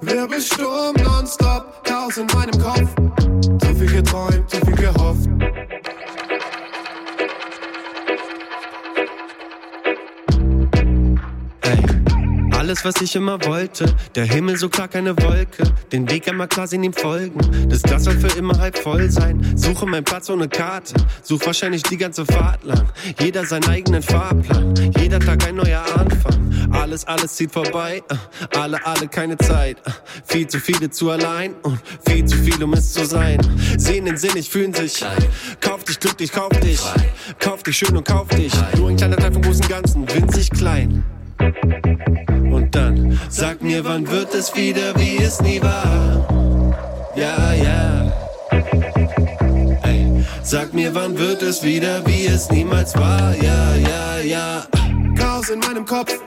Wirbelsturm 0.00 0.96
nonstop, 1.02 1.84
Chaos 1.84 2.16
in 2.16 2.26
meinem 2.26 2.58
Kopf. 2.58 2.88
Zu 3.60 3.74
viel 3.74 3.92
geträumt, 3.92 4.48
zu 4.48 4.56
viel 4.64 4.76
gehofft. 4.76 5.28
Alles, 12.74 12.96
was 12.96 13.02
ich 13.02 13.14
immer 13.14 13.38
wollte. 13.44 13.86
Der 14.16 14.24
Himmel 14.24 14.56
so 14.56 14.68
klar, 14.68 14.88
keine 14.88 15.16
Wolke. 15.22 15.62
Den 15.92 16.10
Weg 16.10 16.28
einmal 16.28 16.48
quasi 16.48 16.74
ihm 16.74 16.92
folgen. 16.92 17.38
Das 17.68 17.82
Glas 17.82 18.02
soll 18.02 18.16
für 18.16 18.36
immer 18.36 18.58
halb 18.58 18.76
voll 18.76 19.08
sein. 19.12 19.56
Suche 19.56 19.86
meinen 19.86 20.02
Platz 20.02 20.28
ohne 20.28 20.48
Karte. 20.48 20.94
Such 21.22 21.46
wahrscheinlich 21.46 21.84
die 21.84 21.96
ganze 21.96 22.26
Fahrt 22.26 22.64
lang. 22.64 22.90
Jeder 23.20 23.44
seinen 23.46 23.68
eigenen 23.68 24.02
Fahrplan. 24.02 24.74
Jeder 24.98 25.20
Tag 25.20 25.46
ein 25.46 25.54
neuer 25.54 25.84
Anfang. 25.96 26.72
Alles, 26.72 27.04
alles 27.04 27.36
zieht 27.36 27.52
vorbei. 27.52 28.02
Äh, 28.08 28.58
alle, 28.58 28.84
alle 28.84 29.06
keine 29.06 29.36
Zeit. 29.36 29.76
Äh, 29.86 29.90
viel 30.24 30.48
zu 30.48 30.58
viele 30.58 30.90
zu 30.90 31.10
allein. 31.10 31.54
Und 31.62 31.78
viel 32.04 32.24
zu 32.24 32.36
viel, 32.38 32.60
um 32.60 32.72
es 32.72 32.92
zu 32.92 33.06
sein. 33.06 33.38
Sehen 33.78 34.06
den 34.06 34.16
Sinn, 34.16 34.32
ich 34.34 34.50
fühlen 34.50 34.74
sich. 34.74 35.04
Kauf 35.60 35.84
dich 35.84 36.00
glücklich, 36.00 36.32
kauf 36.32 36.50
dich. 36.58 36.80
Kauf 37.38 37.62
dich 37.62 37.78
schön 37.78 37.96
und 37.96 38.04
kauf 38.04 38.26
dich. 38.30 38.52
Nur 38.76 38.88
ein 38.88 38.96
kleiner 38.96 39.16
Teil 39.16 39.32
vom 39.32 39.42
großen 39.42 39.68
Ganzen. 39.68 40.12
Winzig 40.12 40.50
klein. 40.50 41.04
Und 42.64 42.74
dann 42.74 43.20
sag 43.28 43.62
mir, 43.62 43.84
wann 43.84 44.10
wird 44.10 44.34
es 44.34 44.56
wieder, 44.56 44.98
wie 44.98 45.18
es 45.18 45.38
nie 45.42 45.60
war? 45.60 46.72
Ja, 47.14 47.52
ja. 47.52 48.10
Ey, 49.82 50.24
sag 50.42 50.72
mir, 50.72 50.94
wann 50.94 51.18
wird 51.18 51.42
es 51.42 51.62
wieder, 51.62 52.00
wie 52.06 52.26
es 52.26 52.50
niemals 52.50 52.94
war? 52.94 53.34
Ja, 53.36 53.74
ja, 53.74 54.18
ja. 54.20 54.64
Chaos 55.14 55.50
in 55.50 55.58
meinem 55.58 55.84
Kopf, 55.84 56.18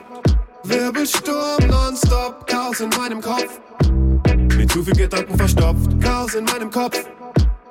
Wirbelsturm 0.62 1.66
nonstop. 1.66 2.46
Chaos 2.46 2.78
in 2.78 2.90
meinem 2.90 3.20
Kopf, 3.20 3.58
mit 4.56 4.70
zu 4.70 4.84
viel 4.84 4.94
Gedanken 4.94 5.36
verstopft. 5.36 6.00
Chaos 6.00 6.34
in 6.34 6.44
meinem 6.44 6.70
Kopf, 6.70 7.04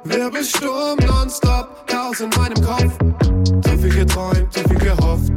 Wirbelsturm 0.04 1.00
nonstop. 1.08 1.88
Chaos 1.88 2.20
in 2.20 2.30
meinem 2.32 2.62
Kopf, 2.62 2.98
zu 3.64 3.78
viel 3.78 3.96
geträumt, 3.96 4.52
zu 4.52 4.60
viel 4.68 4.80
gehofft. 4.80 5.32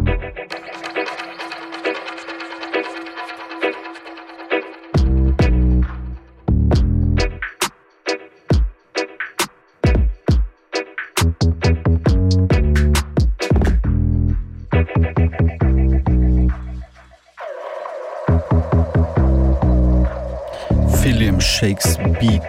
Shakes 21.40 21.96
Beat 22.20 22.42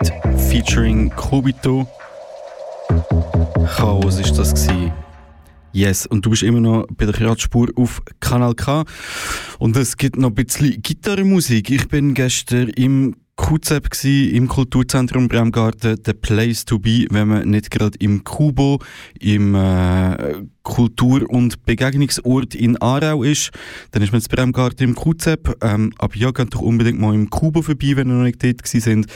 featuring 0.49 1.09
Kobito. 1.09 1.87
Chaos 3.75 4.19
ist 4.19 4.37
das 4.37 4.53
gewesen. 4.53 4.93
Yes, 5.71 6.05
und 6.05 6.23
du 6.23 6.29
bist 6.29 6.43
immer 6.43 6.59
noch 6.59 6.85
bei 6.95 7.05
der 7.05 7.19
Radspur 7.21 7.69
auf 7.75 8.03
Kanal 8.19 8.53
K. 8.53 8.85
Und 9.57 9.75
es 9.77 9.97
gibt 9.97 10.17
noch 10.17 10.29
ein 10.29 10.35
bisschen 10.35 10.79
Gitarrenmusik. 10.79 11.71
Ich 11.71 11.87
bin 11.87 12.13
gestern 12.13 12.69
im 12.69 13.15
QZEP 13.41 14.05
im 14.33 14.47
Kulturzentrum 14.47 15.27
Bremgarten, 15.27 15.97
the 16.05 16.13
place 16.13 16.63
to 16.63 16.77
be, 16.77 17.07
wenn 17.09 17.27
man 17.27 17.49
nicht 17.49 17.71
gerade 17.71 17.97
im 17.99 18.23
Kubo, 18.23 18.79
im 19.19 19.55
äh, 19.55 20.43
Kultur- 20.61 21.27
und 21.27 21.65
Begegnungsort 21.65 22.53
in 22.53 22.77
Aarau 22.77 23.23
ist, 23.23 23.49
dann 23.91 24.03
ist 24.03 24.11
man 24.11 24.21
jetzt 24.21 24.29
Bremgarten 24.29 24.89
im 24.89 24.95
QZEP. 24.95 25.57
Ähm, 25.61 25.91
aber 25.97 26.15
ja, 26.15 26.29
geht 26.29 26.53
doch 26.53 26.61
unbedingt 26.61 26.99
mal 26.99 27.15
im 27.15 27.31
Kubo 27.31 27.63
vorbei, 27.63 27.95
wenn 27.95 28.09
ihr 28.09 28.13
noch 28.13 28.23
nicht 28.23 28.43
dort 28.43 28.65
sind. 28.67 29.07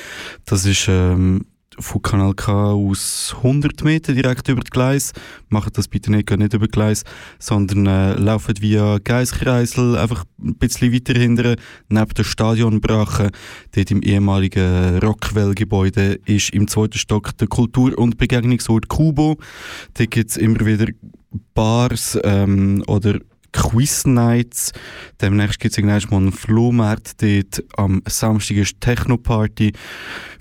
Das 0.46 0.66
ist 0.66 0.88
ähm, 0.90 1.46
von 1.80 2.02
Kanal 2.02 2.34
K 2.34 2.72
aus 2.74 3.34
100 3.38 3.84
Meter 3.84 4.14
direkt 4.14 4.48
über 4.50 4.62
das 4.62 4.72
Gleis. 4.72 5.14
Macht 5.50 5.78
das 5.78 5.88
bitte 5.88 6.12
nicht, 6.12 6.30
nicht 6.30 6.54
über 6.54 6.68
Gleis, 6.68 7.04
sondern 7.40 7.86
äh, 7.86 8.14
laufen 8.14 8.56
via 8.60 9.00
Geiskreisel 9.04 9.98
einfach 9.98 10.26
ein 10.42 10.56
bisschen 10.56 10.94
weiter 10.94 11.14
hinten, 11.20 11.56
neben 11.90 12.14
der 12.14 12.24
Stadionbrache. 12.24 13.32
Dort 13.76 13.92
im 13.92 14.02
ehemaligen 14.02 15.00
Rockwell-Gebäude 15.00 16.20
ist 16.26 16.52
im 16.52 16.68
zweiten 16.68 16.98
Stock 16.98 17.38
der 17.38 17.48
Kultur- 17.48 17.98
und 17.98 18.18
Begegnungsort 18.18 18.88
Kubo. 18.88 19.38
Da 19.94 20.06
gibt 20.06 20.32
es 20.32 20.38
immer 20.38 20.66
wieder 20.66 20.88
Bars 21.54 22.18
ähm, 22.24 22.84
oder 22.88 23.20
Quiz-Nights. 23.56 24.74
Demnächst 25.22 25.60
gibt 25.60 25.72
es 25.72 25.78
irgendwann 25.78 26.10
mal 26.10 26.18
einen 26.18 26.32
Flohmarkt 26.32 27.22
dort. 27.22 27.64
Am 27.78 28.02
Samstag 28.08 28.58
ist 28.58 28.82
Techno-Party. 28.82 29.72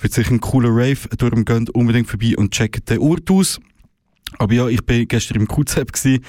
Wird 0.01 0.13
sicher 0.13 0.33
ein 0.33 0.41
cooler 0.41 0.71
Rave. 0.71 1.09
Darum 1.17 1.45
geht 1.45 1.71
unbedingt 1.71 2.09
vorbei 2.09 2.35
und 2.37 2.53
checkt 2.53 2.91
den 2.91 2.99
Ort 2.99 3.31
aus. 3.31 3.61
Aber 4.39 4.53
ja, 4.53 4.67
ich 4.67 4.85
bin 4.85 5.07
gestern 5.07 5.43
im 5.43 5.47
QZEP 5.47 6.21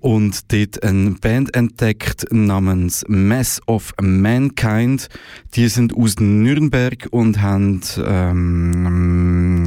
und 0.00 0.52
dort 0.52 0.82
eine 0.82 1.10
Band 1.10 1.54
entdeckt 1.54 2.24
namens 2.30 3.04
Mess 3.08 3.60
of 3.66 3.92
Mankind. 4.00 5.08
Die 5.54 5.68
sind 5.68 5.94
aus 5.94 6.16
Nürnberg 6.18 7.08
und 7.10 7.42
haben 7.42 7.82
ähm, 7.98 9.66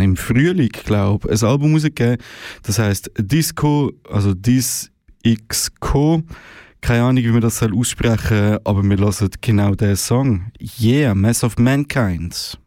im 0.00 0.16
Frühling, 0.16 0.70
glaube 0.70 1.28
ich, 1.32 1.42
ein 1.42 1.48
Album 1.48 1.74
rausgegeben. 1.74 2.16
Das 2.62 2.78
heißt 2.78 3.10
Disco, 3.18 3.92
also 4.08 4.32
Dis 4.32 4.91
XCO. 5.22 6.22
Keine 6.80 7.04
Ahnung, 7.04 7.22
wie 7.22 7.30
man 7.30 7.40
das 7.40 7.62
aussprechen 7.62 8.28
soll, 8.28 8.60
aber 8.64 8.82
wir 8.82 8.96
hören 8.96 9.28
genau 9.40 9.74
den 9.74 9.96
Song. 9.96 10.50
Yeah, 10.80 11.14
Mess 11.14 11.44
of 11.44 11.56
Mankind. 11.58 12.58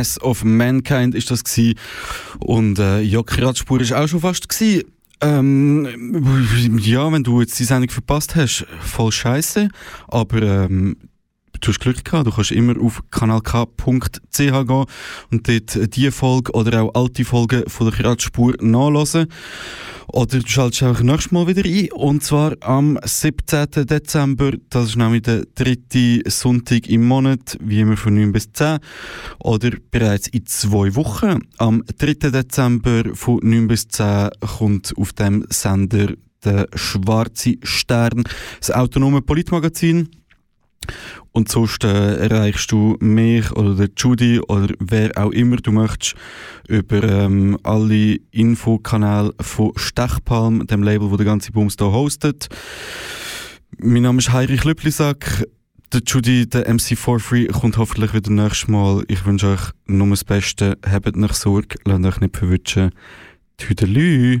Mass 0.00 0.18
of 0.22 0.44
Mankind 0.44 1.14
ist 1.14 1.30
das 1.30 1.44
gewesen. 1.44 1.78
Und 2.38 2.78
äh, 2.78 3.02
ja, 3.02 3.22
Kratzspur 3.22 3.82
ist 3.82 3.92
auch 3.92 4.08
schon 4.08 4.20
fast 4.20 4.48
gewesen. 4.48 4.84
Ähm, 5.20 6.78
ja, 6.80 7.12
wenn 7.12 7.22
du 7.22 7.42
jetzt 7.42 7.58
die 7.58 7.64
Sendung 7.64 7.90
verpasst 7.90 8.34
hast, 8.34 8.66
voll 8.80 9.12
scheiße. 9.12 9.68
Aber 10.08 10.40
ähm, 10.40 10.96
du 11.60 11.68
hast 11.68 11.80
Glück 11.80 12.04
gehabt. 12.04 12.26
Du 12.26 12.32
kannst 12.32 12.50
immer 12.50 12.80
auf 12.80 13.02
kanalk.ch 13.10 14.36
gehen 14.36 14.84
und 15.30 15.48
dort 15.48 15.94
diese 15.94 16.12
Folge 16.12 16.52
oder 16.52 16.82
auch 16.82 16.94
alte 16.94 17.24
Folgen 17.24 17.64
von 17.68 17.90
der 17.90 17.98
Kratzspur 17.98 18.54
nachlesen. 18.60 19.26
Oder 20.12 20.40
du 20.40 20.46
schaltest 20.46 20.82
einfach 20.82 21.02
nächstes 21.02 21.30
Mal 21.30 21.46
wieder 21.46 21.64
ein. 21.64 21.92
Und 21.92 22.24
zwar 22.24 22.56
am 22.60 22.98
17. 23.02 23.86
Dezember. 23.86 24.52
Das 24.68 24.88
ist 24.88 24.96
nämlich 24.96 25.22
der 25.22 25.44
dritte 25.54 26.28
Sonntag 26.28 26.88
im 26.88 27.06
Monat, 27.06 27.56
wie 27.60 27.80
immer 27.80 27.96
von 27.96 28.14
9 28.14 28.32
bis 28.32 28.52
10. 28.52 28.78
Oder 29.38 29.70
bereits 29.90 30.26
in 30.28 30.46
zwei 30.46 30.94
Wochen. 30.96 31.38
Am 31.58 31.84
3. 31.98 32.30
Dezember 32.30 33.14
von 33.14 33.38
9 33.42 33.68
bis 33.68 33.86
10 33.88 34.30
kommt 34.58 34.92
auf 34.96 35.12
dem 35.12 35.46
Sender 35.48 36.14
der 36.44 36.68
Schwarze 36.74 37.56
Stern, 37.62 38.24
das 38.58 38.70
autonome 38.70 39.22
Politmagazin. 39.22 40.08
Und 41.32 41.48
sonst 41.48 41.84
äh, 41.84 42.16
erreichst 42.16 42.72
du 42.72 42.96
mich 43.00 43.52
oder 43.52 43.74
der 43.74 43.90
Judy 43.96 44.40
oder 44.40 44.74
wer 44.80 45.16
auch 45.16 45.30
immer 45.30 45.56
du 45.56 45.70
möchtest 45.70 46.14
über 46.66 47.02
ähm, 47.02 47.56
alle 47.62 48.16
Infokanäle 48.32 49.32
von 49.40 49.72
Stechpalm, 49.76 50.66
dem 50.66 50.82
Label, 50.82 51.10
wo 51.10 51.16
der 51.16 51.26
ganze 51.26 51.52
Bums 51.52 51.76
hier 51.78 51.92
hostet. 51.92 52.48
Mein 53.78 54.02
Name 54.02 54.18
ist 54.18 54.32
Heinrich 54.32 54.64
Lüblisack. 54.64 55.46
Der 55.92 56.02
Judy, 56.06 56.48
der 56.48 56.68
MC4 56.68 57.18
Free, 57.18 57.46
kommt 57.46 57.76
hoffentlich 57.76 58.14
wieder 58.14 58.30
nächstes 58.30 58.68
Mal. 58.68 59.04
Ich 59.08 59.24
wünsche 59.24 59.54
euch 59.54 59.72
nur 59.86 60.08
das 60.10 60.24
Beste. 60.24 60.78
Habt 60.88 61.16
nicht 61.16 61.34
Sorge, 61.34 61.76
lasst 61.84 62.04
euch 62.04 62.20
nicht 62.20 62.36
verwutschen. 62.36 62.90
Tüdelü! 63.56 64.40